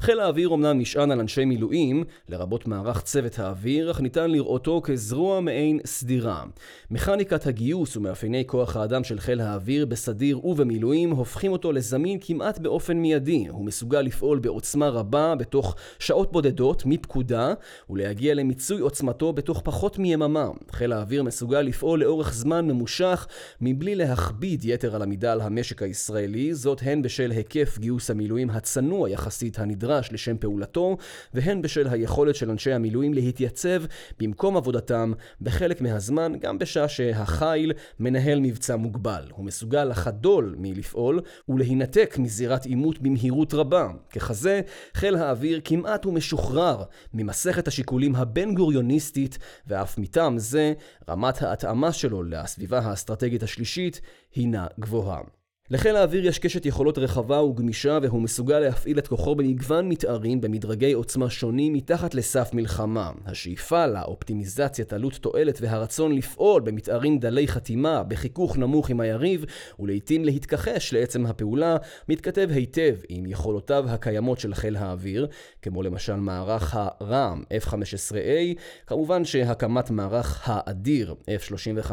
חיל 0.00 0.20
האוויר 0.20 0.54
אמנם 0.54 0.78
נשען 0.78 1.10
על 1.10 1.20
אנשי 1.20 1.44
מילואים, 1.44 2.04
לרבות 2.28 2.66
מערך 2.66 3.02
צוות 3.02 3.38
האוויר, 3.38 3.90
אך 3.90 4.00
ניתן 4.00 4.30
לראותו 4.30 4.80
כזרוע 4.84 5.40
מעין 5.40 5.80
סדירה. 5.84 6.44
מכניקת 6.90 7.46
הגיוס 7.46 7.96
ומאפייני 7.96 8.44
כוח 8.46 8.76
האדם 8.76 9.04
של 9.04 9.20
חיל 9.20 9.40
האוויר 9.40 9.86
בסדיר 9.86 10.46
ובמילואים 10.46 11.10
הופכים 11.10 11.52
אותו 11.52 11.72
לזמין 11.72 12.18
כמעט 12.20 12.58
באופן 12.58 12.96
מיידי. 12.96 13.46
הוא 13.48 13.64
מסוגל 13.64 14.00
לפעול 14.00 14.38
בעוצמה 14.38 14.88
רבה 14.88 15.34
בתוך 15.34 15.76
שעות 15.98 16.32
בודדות 16.32 16.86
מפקודה, 16.86 17.54
ולהגיע 17.90 18.34
למיצוי 18.34 18.80
עוצמתו 18.80 19.32
בתוך 19.32 19.60
פחות 19.64 19.98
מיממה. 19.98 20.48
חיל 20.70 20.92
האוויר 20.92 21.22
מסוגל 21.22 21.60
לפעול 21.60 22.00
לאורך 22.00 22.34
זמן 22.34 22.66
ממושך, 22.66 23.26
מבלי 23.60 23.94
להכביד 23.94 24.64
יתר 24.64 24.94
על 24.94 25.02
המידה 25.02 25.32
על 25.32 25.40
המשק 25.40 25.82
הישראלי, 25.82 26.54
זאת 26.54 26.80
הן 26.82 27.02
בשל 27.02 27.30
היקף 27.30 27.78
גיוס 27.78 28.10
המילואים 28.10 28.50
הצנוע 28.50 29.10
יחסית 29.10 29.51
הנדרש 29.58 30.12
לשם 30.12 30.36
פעולתו, 30.38 30.96
והן 31.34 31.62
בשל 31.62 31.88
היכולת 31.88 32.34
של 32.34 32.50
אנשי 32.50 32.72
המילואים 32.72 33.14
להתייצב 33.14 33.82
במקום 34.20 34.56
עבודתם 34.56 35.12
בחלק 35.40 35.80
מהזמן, 35.80 36.32
גם 36.40 36.58
בשעה 36.58 36.88
שהחיל 36.88 37.72
מנהל 38.00 38.40
מבצע 38.40 38.76
מוגבל. 38.76 39.24
הוא 39.30 39.44
מסוגל 39.44 39.84
לחדול 39.84 40.54
מלפעול 40.58 41.20
ולהינתק 41.48 42.14
מזירת 42.18 42.64
עימות 42.64 42.98
במהירות 42.98 43.54
רבה. 43.54 43.88
ככזה, 44.10 44.60
חיל 44.94 45.16
האוויר 45.16 45.60
כמעט 45.64 46.06
ומשוחרר 46.06 46.82
ממסכת 47.14 47.68
השיקולים 47.68 48.16
הבין-גוריוניסטית, 48.16 49.38
ואף 49.66 49.98
מטעם 49.98 50.38
זה, 50.38 50.72
רמת 51.08 51.42
ההתאמה 51.42 51.92
שלו 51.92 52.22
לסביבה 52.22 52.78
האסטרטגית 52.78 53.42
השלישית 53.42 54.00
הינה 54.34 54.66
גבוהה. 54.80 55.41
לחיל 55.72 55.96
האוויר 55.96 56.26
יש 56.26 56.38
קשת 56.38 56.66
יכולות 56.66 56.98
רחבה 56.98 57.42
וגמישה 57.42 57.98
והוא 58.02 58.22
מסוגל 58.22 58.58
להפעיל 58.58 58.98
את 58.98 59.08
כוחו 59.08 59.34
במגוון 59.34 59.88
מתארים 59.88 60.40
במדרגי 60.40 60.92
עוצמה 60.92 61.30
שונים 61.30 61.72
מתחת 61.72 62.14
לסף 62.14 62.50
מלחמה. 62.54 63.10
השאיפה 63.26 63.86
לאופטימיזציית 63.86 64.92
עלות 64.92 65.12
תועלת 65.12 65.58
והרצון 65.60 66.12
לפעול 66.12 66.62
במתארים 66.62 67.18
דלי 67.18 67.48
חתימה 67.48 68.02
בחיכוך 68.02 68.58
נמוך 68.58 68.90
עם 68.90 69.00
היריב 69.00 69.44
ולעיתים 69.78 70.24
להתכחש 70.24 70.92
לעצם 70.92 71.26
הפעולה 71.26 71.76
מתכתב 72.08 72.48
היטב 72.50 72.96
עם 73.08 73.26
יכולותיו 73.26 73.84
הקיימות 73.88 74.38
של 74.38 74.54
חיל 74.54 74.76
האוויר 74.76 75.26
כמו 75.62 75.82
למשל 75.82 76.16
מערך 76.16 76.76
הרע"מ 76.76 77.42
F-15A 77.64 78.58
כמובן 78.86 79.24
שהקמת 79.24 79.90
מערך 79.90 80.42
האדיר 80.44 81.14
F-35 81.14 81.92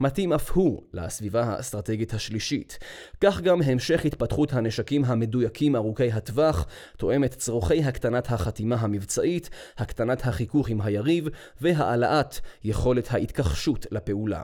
מתאים 0.00 0.32
אף 0.32 0.50
הוא 0.50 0.82
לסביבה 0.92 1.44
האסטרטגית 1.44 2.14
השלישית. 2.14 2.78
כך 3.20 3.40
גם 3.40 3.62
המשך 3.62 4.04
התפתחות 4.04 4.52
הנשקים 4.52 5.04
המדויקים 5.04 5.76
ארוכי 5.76 6.12
הטווח, 6.12 6.66
תואם 6.96 7.24
את 7.24 7.34
צורכי 7.34 7.84
הקטנת 7.84 8.32
החתימה 8.32 8.76
המבצעית, 8.76 9.50
הקטנת 9.78 10.26
החיכוך 10.26 10.68
עם 10.68 10.80
היריב, 10.80 11.28
והעלאת 11.60 12.38
יכולת 12.64 13.08
ההתכחשות 13.10 13.86
לפעולה. 13.90 14.42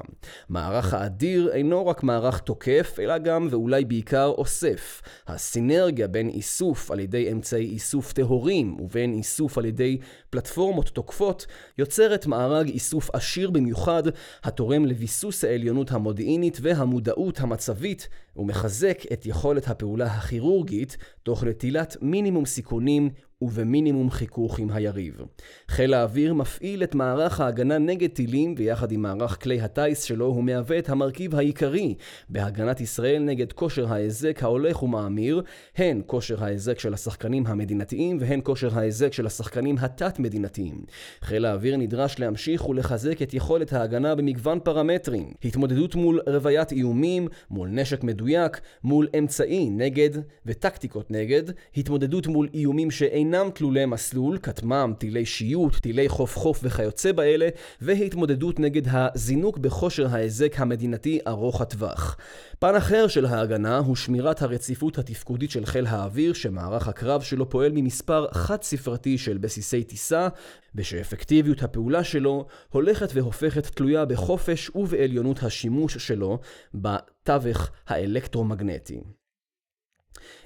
מערך 0.48 0.94
האדיר 0.94 1.50
אינו 1.53 1.87
רק 1.87 2.03
מערך 2.03 2.38
תוקף, 2.38 2.96
אלא 2.98 3.18
גם 3.18 3.48
ואולי 3.50 3.85
בעיקר 3.85 4.27
אוסף. 4.27 5.03
הסינרגיה 5.27 6.09
בין 6.09 6.29
איסוף 6.29 6.90
על 6.90 7.00
ידי 7.00 7.33
אמצעי 7.33 7.64
איסוף 7.64 8.12
טהורים 8.12 8.81
ובין 8.81 9.12
איסוף 9.12 9.59
על 9.59 9.64
ידי 9.64 9.98
פלטפורמות 10.31 10.88
תוקפות, 10.88 11.46
יוצרת 11.79 12.27
מארג 12.27 12.68
איסוף 12.68 13.11
עשיר 13.12 13.50
במיוחד, 13.50 14.03
התורם 14.44 14.85
לביסוס 14.85 15.44
העליונות 15.44 15.92
המודיעינית 15.92 16.59
והמודעות 16.62 17.40
המצבית 17.40 18.09
ומחזק 18.55 18.99
את 19.12 19.27
יכולת 19.27 19.69
הפעולה 19.69 20.07
הכירורגית 20.07 20.97
תוך 21.23 21.45
נטילת 21.45 21.97
מינימום 22.03 22.47
סיכונים 22.47 23.11
ובמינימום 23.42 24.11
חיכוך 24.11 24.59
עם 24.59 24.70
היריב. 24.70 25.20
חיל 25.68 25.94
האוויר 25.94 26.35
מפעיל 26.35 26.83
את 26.83 26.94
מערך 26.94 27.40
ההגנה 27.40 27.79
נגד 27.79 28.09
טילים 28.11 28.55
ויחד 28.59 28.92
עם 28.92 29.03
מערך 29.03 29.42
כלי 29.42 29.61
הטיס 29.61 30.03
שלו 30.03 30.27
הוא 30.27 30.44
מהווה 30.44 30.79
את 30.79 30.88
המרכיב 30.88 31.35
העיקרי 31.35 31.94
בהגנת 32.29 32.81
ישראל 32.81 33.23
נגד 33.23 33.53
כושר 33.53 33.92
ההיזק 33.92 34.42
ההולך 34.42 34.83
ומאמיר, 34.83 35.42
הן 35.77 36.03
כושר 36.07 36.44
ההיזק 36.44 36.79
של 36.79 36.94
השחקנים 36.94 37.47
המדינתיים 37.47 38.18
והן 38.20 38.40
כושר 38.42 38.79
ההיזק 38.79 39.12
של 39.12 39.27
השחקנים 39.27 39.77
התת-מדינתיים. 39.79 40.85
חיל 41.20 41.44
האוויר 41.44 41.77
נדרש 41.77 42.18
להמשיך 42.18 42.68
ולחזק 42.68 43.23
את 43.23 43.35
יכולת 43.35 43.73
ההגנה 43.73 44.14
במגוון 44.14 44.61
פרמטרים, 44.61 45.33
התמודדות 45.44 45.94
מול 45.94 46.20
רוויית 46.27 46.73
איומים, 46.73 47.29
מול 47.51 47.68
נשק 47.68 48.05
מדויק, 48.05 48.61
מול 48.85 49.09
אמצעי 49.18 49.70
נגד 49.70 50.11
וטקטיקות 50.47 51.11
נגד, 51.11 51.42
התמודדות 51.77 52.27
מול 52.27 52.49
איומים 52.55 52.90
שאינם 52.90 53.24
אינם 53.25 53.51
תלולי 53.55 53.87
מסלול, 53.87 54.39
כטמ"ם, 54.39 54.93
טילי 54.99 55.27
שיוט, 55.27 55.77
טילי 55.77 56.09
חוף 56.09 56.37
חוף 56.37 56.61
וכיוצא 56.63 57.13
באלה, 57.13 57.49
והתמודדות 57.81 58.61
נגד 58.61 58.83
הזינוק 58.91 59.59
בכושר 59.59 60.07
ההיזק 60.11 60.61
המדינתי 60.61 61.19
ארוך 61.27 61.61
הטווח. 61.61 62.17
פן 62.59 62.75
אחר 62.75 63.09
של 63.09 63.27
ההגנה 63.27 63.79
הוא 63.79 63.97
שמירת 63.97 64.43
הרציפות 64.43 64.99
התפקודית 64.99 65.51
של 65.51 65.67
חיל 65.67 65.87
האוויר, 65.87 66.33
שמערך 66.33 66.89
הקרב 66.89 67.23
שלו 67.23 67.51
פועל 67.51 67.73
ממספר 67.75 68.27
חד-ספרתי 68.33 69.19
של 69.19 69.39
בסיסי 69.39 69.85
טיסה, 69.85 70.29
ושאפקטיביות 70.75 71.63
הפעולה 71.63 72.05
שלו 72.05 72.47
הולכת 72.69 73.09
והופכת 73.15 73.67
תלויה 73.67 74.05
בחופש 74.05 74.71
ובעליונות 74.75 75.43
השימוש 75.43 75.97
שלו 75.99 76.39
בתווך 76.75 77.71
האלקטרומגנטי. 77.87 79.01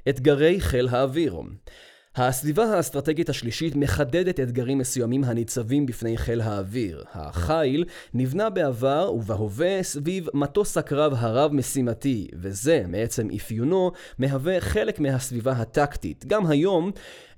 אתגרי 0.09 0.61
חיל 0.61 0.89
האוויר 0.89 1.37
הסביבה 2.17 2.65
האסטרטגית 2.65 3.29
השלישית 3.29 3.77
מחדדת 3.77 4.41
אתגרים 4.41 4.79
מסוימים 4.79 5.25
הניצבים 5.25 5.87
בפני 5.87 6.17
חיל 6.17 6.41
האוויר. 6.41 7.05
החיל 7.13 7.85
נבנה 8.15 8.51
בעבר 8.51 9.13
ובהווה 9.15 9.83
סביב 9.83 10.29
מטוס 10.35 10.77
הקרב 10.77 11.13
הרב-משימתי, 11.17 12.29
וזה, 12.35 12.83
מעצם 12.89 13.29
אפיונו, 13.37 13.91
מהווה 14.19 14.61
חלק 14.61 15.01
מהסביבה 15.01 15.53
הטקטית. 15.53 16.25
גם 16.27 16.47
היום, 16.47 16.91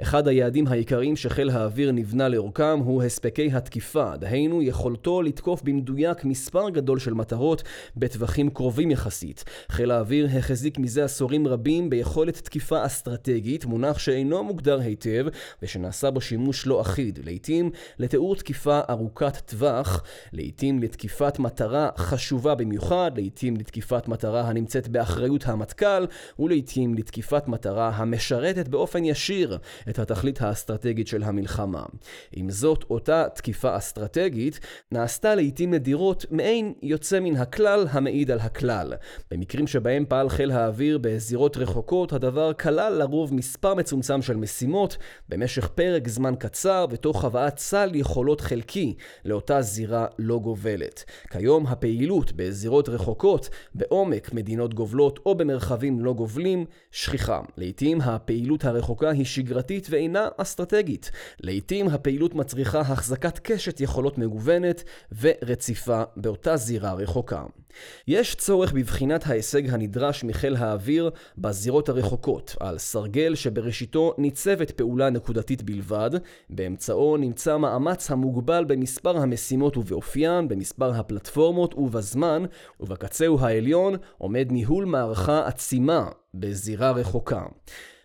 אחד 0.02 0.28
היעדים 0.28 0.66
העיקריים 0.66 1.16
שחיל 1.16 1.50
האוויר 1.50 1.92
נבנה 1.92 2.28
לאורכם 2.28 2.78
הוא 2.78 3.02
הספקי 3.02 3.50
התקיפה, 3.52 4.16
דהיינו 4.16 4.62
יכולתו 4.62 5.22
לתקוף 5.22 5.62
במדויק 5.62 6.24
מספר 6.24 6.70
גדול 6.70 6.98
של 6.98 7.14
מטרות 7.14 7.62
בטווחים 7.96 8.50
קרובים 8.50 8.90
יחסית. 8.90 9.44
חיל 9.70 9.90
האוויר 9.90 10.28
החזיק 10.38 10.78
מזה 10.78 11.04
עשורים 11.04 11.48
רבים 11.48 11.90
ביכולת 11.90 12.36
תקיפה 12.36 12.86
אסטרטגית, 12.86 13.64
מונח 13.64 13.98
שאינו 13.98 14.44
מוגדר 14.44 14.59
מוגדר 14.60 14.80
היטב 14.80 15.26
ושנעשה 15.62 16.10
בו 16.10 16.20
שימוש 16.20 16.66
לא 16.66 16.80
אחיד, 16.80 17.18
לעתים 17.24 17.70
לתיאור 17.98 18.36
תקיפה 18.36 18.80
ארוכת 18.90 19.36
טווח, 19.36 20.02
לעתים 20.32 20.82
לתקיפת 20.82 21.38
מטרה 21.38 21.88
חשובה 21.96 22.54
במיוחד, 22.54 23.10
לעתים 23.16 23.56
לתקיפת 23.56 24.08
מטרה 24.08 24.40
הנמצאת 24.40 24.88
באחריות 24.88 25.46
המטכ"ל, 25.46 26.06
ולעתים 26.38 26.94
לתקיפת 26.94 27.48
מטרה 27.48 27.88
המשרתת 27.88 28.68
באופן 28.68 29.04
ישיר 29.04 29.58
את 29.88 29.98
התכלית 29.98 30.42
האסטרטגית 30.42 31.06
של 31.06 31.22
המלחמה. 31.22 31.84
עם 32.32 32.50
זאת, 32.50 32.84
אותה 32.90 33.24
תקיפה 33.34 33.76
אסטרטגית 33.76 34.60
נעשתה 34.92 35.34
לעתים 35.34 35.74
נדירות 35.74 36.26
מעין 36.30 36.72
יוצא 36.82 37.20
מן 37.20 37.36
הכלל 37.36 37.86
המעיד 37.90 38.30
על 38.30 38.38
הכלל. 38.38 38.92
במקרים 39.30 39.66
שבהם 39.66 40.04
פעל 40.08 40.28
חיל 40.28 40.50
האוויר 40.50 40.98
בזירות 40.98 41.56
רחוקות, 41.56 42.12
הדבר 42.12 42.52
כלל 42.52 42.92
לרוב 42.92 43.34
מספר 43.34 43.74
מצומצם 43.74 44.22
של 44.22 44.36
משימות 44.50 44.96
במשך 45.28 45.68
פרק 45.68 46.08
זמן 46.08 46.34
קצר 46.38 46.86
ותוך 46.90 47.24
הבאת 47.24 47.58
סל 47.58 47.90
יכולות 47.94 48.40
חלקי 48.40 48.94
לאותה 49.24 49.62
זירה 49.62 50.06
לא 50.18 50.38
גובלת. 50.38 51.04
כיום 51.30 51.66
הפעילות 51.66 52.32
בזירות 52.32 52.88
רחוקות, 52.88 53.48
בעומק 53.74 54.32
מדינות 54.32 54.74
גובלות 54.74 55.18
או 55.26 55.34
במרחבים 55.34 56.00
לא 56.00 56.12
גובלים, 56.12 56.64
שכיחה. 56.90 57.40
לעתים 57.56 58.00
הפעילות 58.00 58.64
הרחוקה 58.64 59.10
היא 59.10 59.24
שגרתית 59.24 59.86
ואינה 59.90 60.28
אסטרטגית. 60.36 61.10
לעתים 61.40 61.88
הפעילות 61.88 62.34
מצריכה 62.34 62.80
החזקת 62.80 63.38
קשת 63.38 63.80
יכולות 63.80 64.18
מגוונת 64.18 64.84
ורציפה 65.20 66.02
באותה 66.16 66.56
זירה 66.56 66.92
רחוקה. 66.92 67.42
יש 68.08 68.34
צורך 68.34 68.72
בבחינת 68.72 69.26
ההישג 69.26 69.70
הנדרש 69.70 70.24
מחיל 70.24 70.56
האוויר 70.56 71.10
בזירות 71.38 71.88
הרחוקות, 71.88 72.56
על 72.60 72.78
סרגל 72.78 73.34
שבראשיתו 73.34 74.14
ניצבת 74.46 74.70
פעולה 74.70 75.10
נקודתית 75.10 75.62
בלבד, 75.62 76.10
באמצעו 76.50 77.16
נמצא 77.16 77.56
מאמץ 77.56 78.10
המוגבל 78.10 78.64
במספר 78.64 79.16
המשימות 79.16 79.76
ובאופיין, 79.76 80.48
במספר 80.48 80.94
הפלטפורמות 80.94 81.74
ובזמן, 81.74 82.44
ובקצהו 82.80 83.40
העליון 83.40 83.94
עומד 84.18 84.48
ניהול 84.50 84.84
מערכה 84.84 85.46
עצימה 85.46 86.08
בזירה 86.34 86.90
רחוקה. 86.90 87.42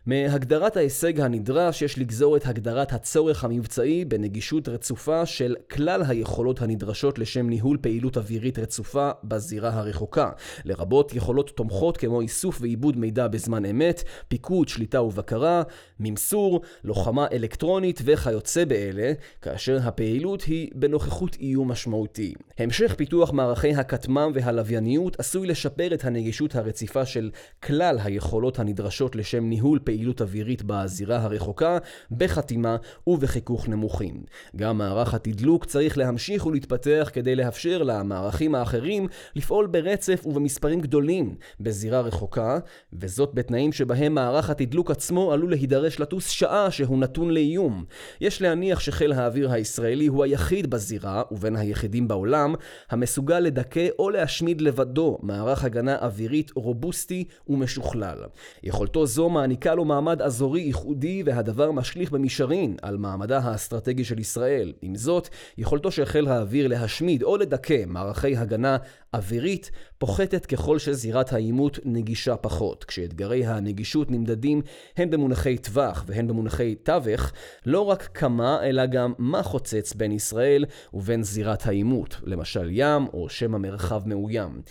מהגדרת 0.08 0.78
ההישג 0.78 1.20
הנדרש 1.20 1.82
יש 1.82 2.00
לגזור 2.00 2.38
את 2.38 2.46
הגדרת 2.46 2.94
הצורך 2.94 3.44
המבצעי 3.44 4.06
בנגישות 4.06 4.70
רצופה 4.70 5.26
של 5.26 5.56
כלל 5.72 6.04
היכולות 6.08 6.62
הנדרשות 6.62 7.20
לשם 7.20 7.50
ניהול 7.50 7.78
פעילות 7.82 8.18
אווירית 8.18 8.60
רצופה 8.60 9.12
בזירה 9.24 9.70
הרחוקה, 9.70 10.30
לרבות 10.66 11.16
יכולות 11.16 11.50
תומכות 11.50 11.98
כמו 11.98 12.22
איסוף 12.22 12.62
ועיבוד 12.62 12.98
מידע 12.98 13.28
בזמן 13.28 13.66
אמת, 13.66 14.04
פיקוד, 14.28 14.68
שליטה 14.68 15.02
ובקרה, 15.02 15.64
ממסור, 16.00 16.62
לוחמה 16.84 17.28
אלקטרונית 17.32 18.02
וכיוצא 18.06 18.66
באלה, 18.66 19.14
כאשר 19.42 19.80
הפעילות 19.84 20.42
היא 20.42 20.70
בנוכחות 20.76 21.38
איום 21.40 21.72
משמעותי. 21.72 22.34
המשך 22.58 22.96
פיתוח 22.98 23.34
מערכי 23.34 23.76
הכטמ"ם 23.76 24.32
והלווייניות 24.34 25.20
עשוי 25.20 25.48
לשפר 25.48 25.94
את 25.94 26.06
הנגישות 26.06 26.56
הרציפה 26.56 27.06
של 27.06 27.32
כלל 27.64 27.98
היכולות 28.04 28.60
הנדרשות 28.60 29.16
לשם 29.16 29.46
ניהול 29.46 29.80
פעילות 29.84 29.95
פעילות 29.96 30.22
אווירית 30.22 30.64
בזירה 30.64 31.18
הרחוקה, 31.18 31.78
בחתימה 32.12 32.76
ובחיכוך 33.08 33.70
נמוכים. 33.70 34.24
גם 34.56 34.78
מערך 34.78 35.14
התדלוק 35.14 35.66
צריך 35.66 35.98
להמשיך 35.98 36.46
ולהתפתח 36.46 37.10
כדי 37.14 37.36
לאפשר 37.36 37.84
למערכים 37.84 38.56
האחרים 38.56 39.08
לפעול 39.36 39.68
ברצף 39.68 40.26
ובמספרים 40.26 40.82
גדולים 40.82 41.36
בזירה 41.60 42.02
רחוקה, 42.02 42.60
וזאת 42.94 43.34
בתנאים 43.34 43.72
שבהם 43.72 44.16
מערך 44.16 44.50
התדלוק 44.50 44.92
עצמו 44.92 45.34
עלול 45.34 45.50
להידרש 45.50 46.00
לטוס 46.00 46.30
שעה 46.30 46.72
שהוא 46.72 46.98
נתון 46.98 47.30
לאיום. 47.30 47.86
יש 48.22 48.42
להניח 48.42 48.80
שחיל 48.80 49.12
האוויר 49.12 49.52
הישראלי 49.52 50.08
הוא 50.08 50.24
היחיד 50.24 50.70
בזירה, 50.70 51.24
ובין 51.32 51.56
היחידים 51.56 52.08
בעולם, 52.08 52.56
המסוגל 52.90 53.40
לדכא 53.40 53.88
או 54.00 54.10
להשמיד 54.10 54.62
לבדו 54.62 55.18
מערך 55.22 55.64
הגנה 55.64 55.96
אווירית 56.02 56.52
רובוסטי 56.56 57.24
ומשוכלל. 57.48 58.18
יכולתו 58.64 59.06
זו 59.06 59.30
מעניקה 59.30 59.76
לו 59.76 59.85
מעמד 59.86 60.22
אזורי 60.22 60.62
ייחודי 60.62 61.24
והדבר 61.26 61.72
משליך 61.72 62.12
במישרין 62.12 62.76
על 62.82 62.98
מעמדה 62.98 63.38
האסטרטגי 63.38 64.04
של 64.04 64.20
ישראל. 64.20 64.74
עם 64.82 64.96
זאת, 64.96 65.30
יכולתו 65.58 65.92
של 65.92 66.06
חיל 66.06 66.28
האוויר 66.28 66.68
להשמיד 66.68 67.24
או 67.24 67.38
לדכא 67.38 67.84
מערכי 67.88 68.38
הגנה 68.38 68.78
אווירית 69.14 69.72
פוחתת 69.98 70.46
ככל 70.46 70.80
שזירת 70.80 71.34
העימות 71.34 71.80
נגישה 71.86 72.36
פחות. 72.36 72.84
כשאתגרי 72.84 73.46
הנגישות 73.46 74.12
נמדדים 74.12 74.62
הן 74.98 75.10
במונחי 75.10 75.58
טווח 75.58 76.04
והן 76.08 76.28
במונחי 76.28 76.76
תווך, 76.76 77.32
לא 77.66 77.82
רק 77.82 78.10
כמה 78.14 78.64
אלא 78.64 78.86
גם 78.86 79.14
מה 79.18 79.44
חוצץ 79.44 79.94
בין 79.94 80.12
ישראל 80.12 80.66
ובין 80.94 81.24
זירת 81.24 81.68
העימות, 81.68 82.16
למשל 82.24 82.70
ים 82.72 83.08
או 83.14 83.30
שמא 83.30 83.58
מרחב 83.58 84.02
מאוים. 84.06 84.62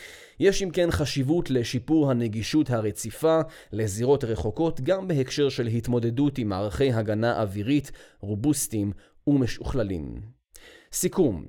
יש 0.40 0.62
אם 0.62 0.70
כן 0.70 0.90
חשיבות 0.90 1.50
לשיפור 1.50 2.10
הנגישות 2.10 2.70
הרציפה 2.70 3.40
לזירות 3.72 4.24
רחוקות 4.24 4.80
גם 4.80 5.08
בהקשר 5.08 5.48
של 5.48 5.66
התמודדות 5.66 6.38
עם 6.38 6.48
מערכי 6.48 6.92
הגנה 6.92 7.40
אווירית 7.42 7.92
רובוסטיים 8.20 8.92
ומשוכללים. 9.26 10.20
סיכום 10.92 11.44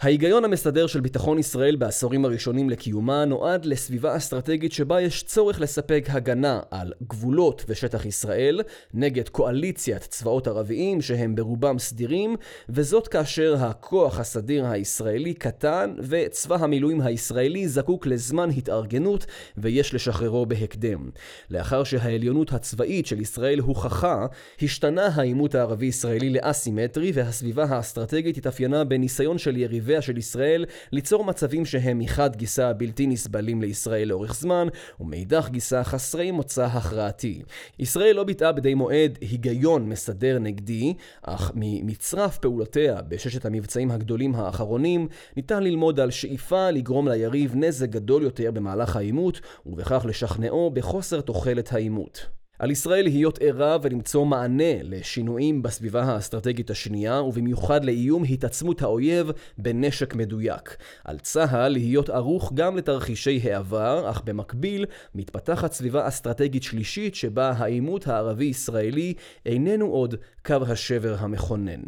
ההיגיון 0.00 0.44
המסדר 0.44 0.86
של 0.86 1.00
ביטחון 1.00 1.38
ישראל 1.38 1.76
בעשורים 1.76 2.24
הראשונים 2.24 2.70
לקיומה 2.70 3.24
נועד 3.24 3.64
לסביבה 3.64 4.16
אסטרטגית 4.16 4.72
שבה 4.72 5.00
יש 5.00 5.22
צורך 5.22 5.60
לספק 5.60 6.04
הגנה 6.08 6.60
על 6.70 6.92
גבולות 7.08 7.64
ושטח 7.68 8.06
ישראל 8.06 8.60
נגד 8.94 9.28
קואליציית 9.28 10.02
צבאות 10.02 10.46
ערביים 10.48 11.00
שהם 11.00 11.34
ברובם 11.34 11.78
סדירים, 11.78 12.36
וזאת 12.68 13.08
כאשר 13.08 13.56
הכוח 13.60 14.18
הסדיר 14.20 14.66
הישראלי 14.66 15.34
קטן 15.34 15.94
וצבא 15.98 16.56
המילואים 16.60 17.00
הישראלי 17.00 17.68
זקוק 17.68 18.06
לזמן 18.06 18.50
התארגנות 18.56 19.26
ויש 19.56 19.94
לשחררו 19.94 20.46
בהקדם. 20.46 21.10
לאחר 21.50 21.84
שהעליונות 21.84 22.52
הצבאית 22.52 23.06
של 23.06 23.20
ישראל 23.20 23.58
הוכחה, 23.58 24.26
השתנה 24.62 25.06
העימות 25.06 25.54
הערבי-ישראלי 25.54 26.30
לאסימטרי 26.30 27.12
והסביבה 27.14 27.64
האסטרטגית 27.64 28.36
התאפיינה 28.36 28.84
בניסיון 28.84 29.38
של 29.38 29.56
יריבי 29.56 29.87
אויביה 29.88 30.02
של 30.02 30.18
ישראל 30.18 30.64
ליצור 30.92 31.24
מצבים 31.24 31.64
שהם 31.64 31.98
מחד 31.98 32.36
גיסה 32.36 32.72
בלתי 32.72 33.06
נסבלים 33.06 33.62
לישראל 33.62 34.08
לאורך 34.08 34.34
זמן, 34.34 34.68
ומאידך 35.00 35.48
גיסה 35.50 35.84
חסרי 35.84 36.30
מוצא 36.30 36.64
הכרעתי. 36.64 37.42
ישראל 37.78 38.16
לא 38.16 38.24
ביטאה 38.24 38.52
בדי 38.52 38.74
מועד 38.74 39.18
היגיון 39.20 39.88
מסדר 39.88 40.38
נגדי, 40.38 40.94
אך 41.22 41.52
ממצרף 41.54 42.38
פעולותיה 42.38 43.02
בששת 43.02 43.46
המבצעים 43.46 43.90
הגדולים 43.90 44.34
האחרונים, 44.34 45.08
ניתן 45.36 45.62
ללמוד 45.62 46.00
על 46.00 46.10
שאיפה 46.10 46.70
לגרום 46.70 47.08
ליריב 47.08 47.56
נזק 47.56 47.88
גדול 47.88 48.22
יותר 48.22 48.50
במהלך 48.50 48.96
העימות, 48.96 49.40
ובכך 49.66 50.04
לשכנעו 50.08 50.70
בחוסר 50.70 51.20
תוחלת 51.20 51.72
העימות. 51.72 52.26
על 52.58 52.70
ישראל 52.70 53.04
להיות 53.04 53.38
ערה 53.42 53.76
ולמצוא 53.82 54.24
מענה 54.24 54.82
לשינויים 54.82 55.62
בסביבה 55.62 56.02
האסטרטגית 56.02 56.70
השנייה, 56.70 57.22
ובמיוחד 57.22 57.84
לאיום 57.84 58.24
התעצמות 58.30 58.82
האויב 58.82 59.30
בנשק 59.58 60.14
מדויק. 60.14 60.76
על 61.04 61.18
צה"ל 61.18 61.72
להיות 61.72 62.10
ערוך 62.10 62.52
גם 62.54 62.76
לתרחישי 62.76 63.40
העבר, 63.44 64.10
אך 64.10 64.22
במקביל 64.24 64.86
מתפתחת 65.14 65.72
סביבה 65.72 66.08
אסטרטגית 66.08 66.62
שלישית 66.62 67.14
שבה 67.14 67.52
העימות 67.56 68.08
הערבי-ישראלי 68.08 69.14
איננו 69.46 69.86
עוד 69.86 70.14
קו 70.46 70.56
השבר 70.68 71.16
המכונן. 71.18 71.80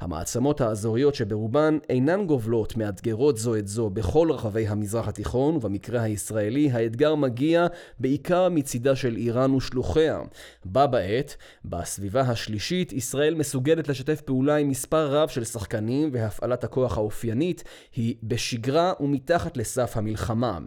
המעצמות 0.00 0.60
האזוריות 0.60 1.14
שברובן 1.14 1.78
אינן 1.88 2.26
גובלות 2.26 2.76
מאתגרות 2.76 3.36
זו 3.38 3.56
את 3.56 3.68
זו 3.68 3.90
בכל 3.90 4.28
רחבי 4.32 4.66
המזרח 4.66 5.08
התיכון, 5.08 5.56
ובמקרה 5.56 6.02
הישראלי 6.02 6.70
האתגר 6.70 7.14
מגיע 7.14 7.66
בעיקר 7.98 8.48
מצידה 8.48 8.96
של 8.96 9.16
איראן 9.16 9.54
ושלוחיה. 9.54 10.09
קובע. 10.18 10.24
בה 10.64 10.86
בעת, 10.86 11.36
בסביבה 11.64 12.20
השלישית, 12.20 12.92
ישראל 12.92 13.34
מסוגלת 13.34 13.88
לשתף 13.88 14.20
פעולה 14.20 14.56
עם 14.56 14.68
מספר 14.68 15.10
רב 15.10 15.28
של 15.28 15.44
שחקנים 15.44 16.10
והפעלת 16.12 16.64
הכוח 16.64 16.96
האופיינית 16.96 17.64
היא 17.94 18.14
בשגרה 18.22 18.92
ומתחת 19.00 19.56
לסף 19.56 19.96
המלחמה. 19.96 20.58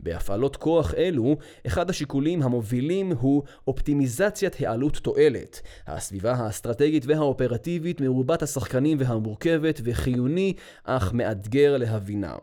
בהפעלות 0.00 0.56
כוח 0.56 0.94
אלו, 0.94 1.36
אחד 1.66 1.90
השיקולים 1.90 2.42
המובילים 2.42 3.12
הוא 3.20 3.42
אופטימיזציית 3.68 4.56
העלות 4.60 4.96
תועלת. 4.96 5.60
הסביבה 5.86 6.32
האסטרטגית 6.32 7.06
והאופרטיבית 7.06 8.00
מרובת 8.00 8.42
השחקנים 8.42 8.98
והמורכבת 9.00 9.80
וחיוני 9.84 10.54
אך 10.84 11.12
מאתגר 11.12 11.76
להבינה. 11.76 12.36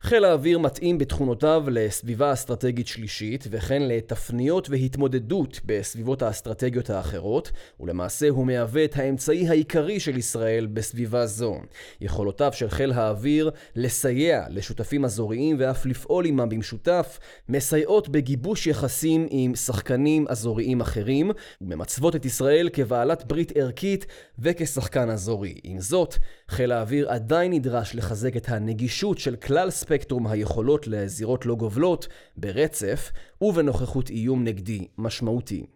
חיל 0.00 0.24
האוויר 0.24 0.58
מתאים 0.58 0.98
בתכונותיו 0.98 1.64
לסביבה 1.70 2.32
אסטרטגית 2.32 2.86
שלישית, 2.86 3.44
וכן 3.50 3.82
לתפניות 3.82 4.70
והתמודדות 4.70 5.60
בסביבות 5.64 6.22
האסטרטגיות 6.22 6.90
האחרות, 6.90 7.50
ולמעשה 7.80 8.28
הוא 8.28 8.46
מהווה 8.46 8.84
את 8.84 8.96
האמצעי 8.96 9.48
העיקרי 9.48 10.00
של 10.00 10.18
ישראל 10.18 10.66
בסביבה 10.66 11.26
זו. 11.26 11.56
יכולותיו 12.00 12.52
של 12.52 12.70
חיל 12.70 12.92
האוויר 12.92 13.50
לסייע 13.76 14.44
לשותפים 14.50 15.04
אזוריים 15.04 15.56
ואף 15.58 15.86
לפעול 15.86 16.26
עמם 16.26 16.48
במשותף, 16.48 17.18
מסייעות 17.48 18.08
בגיבוש 18.08 18.66
יחסים 18.66 19.26
עם 19.30 19.54
שחקנים 19.54 20.26
אזוריים 20.28 20.80
אחרים, 20.80 21.30
וממצוות 21.60 22.16
את 22.16 22.24
ישראל 22.24 22.68
כבעלת 22.72 23.24
ברית 23.24 23.52
ערכית 23.56 24.06
וכשחקן 24.38 25.10
אזורי. 25.10 25.54
עם 25.62 25.80
זאת, 25.80 26.14
חיל 26.48 26.72
האוויר 26.72 27.10
עדיין 27.10 27.52
נדרש 27.52 27.94
לחזק 27.94 28.36
את 28.36 28.48
הנגישות 28.48 29.18
של 29.18 29.36
כלל 29.36 29.70
ספקטרום 29.86 30.26
היכולות 30.26 30.86
לזירות 30.86 31.46
לא 31.46 31.54
גובלות, 31.54 32.08
ברצף 32.36 33.12
ובנוכחות 33.40 34.10
איום 34.10 34.44
נגדי 34.44 34.86
משמעותי. 34.98 35.66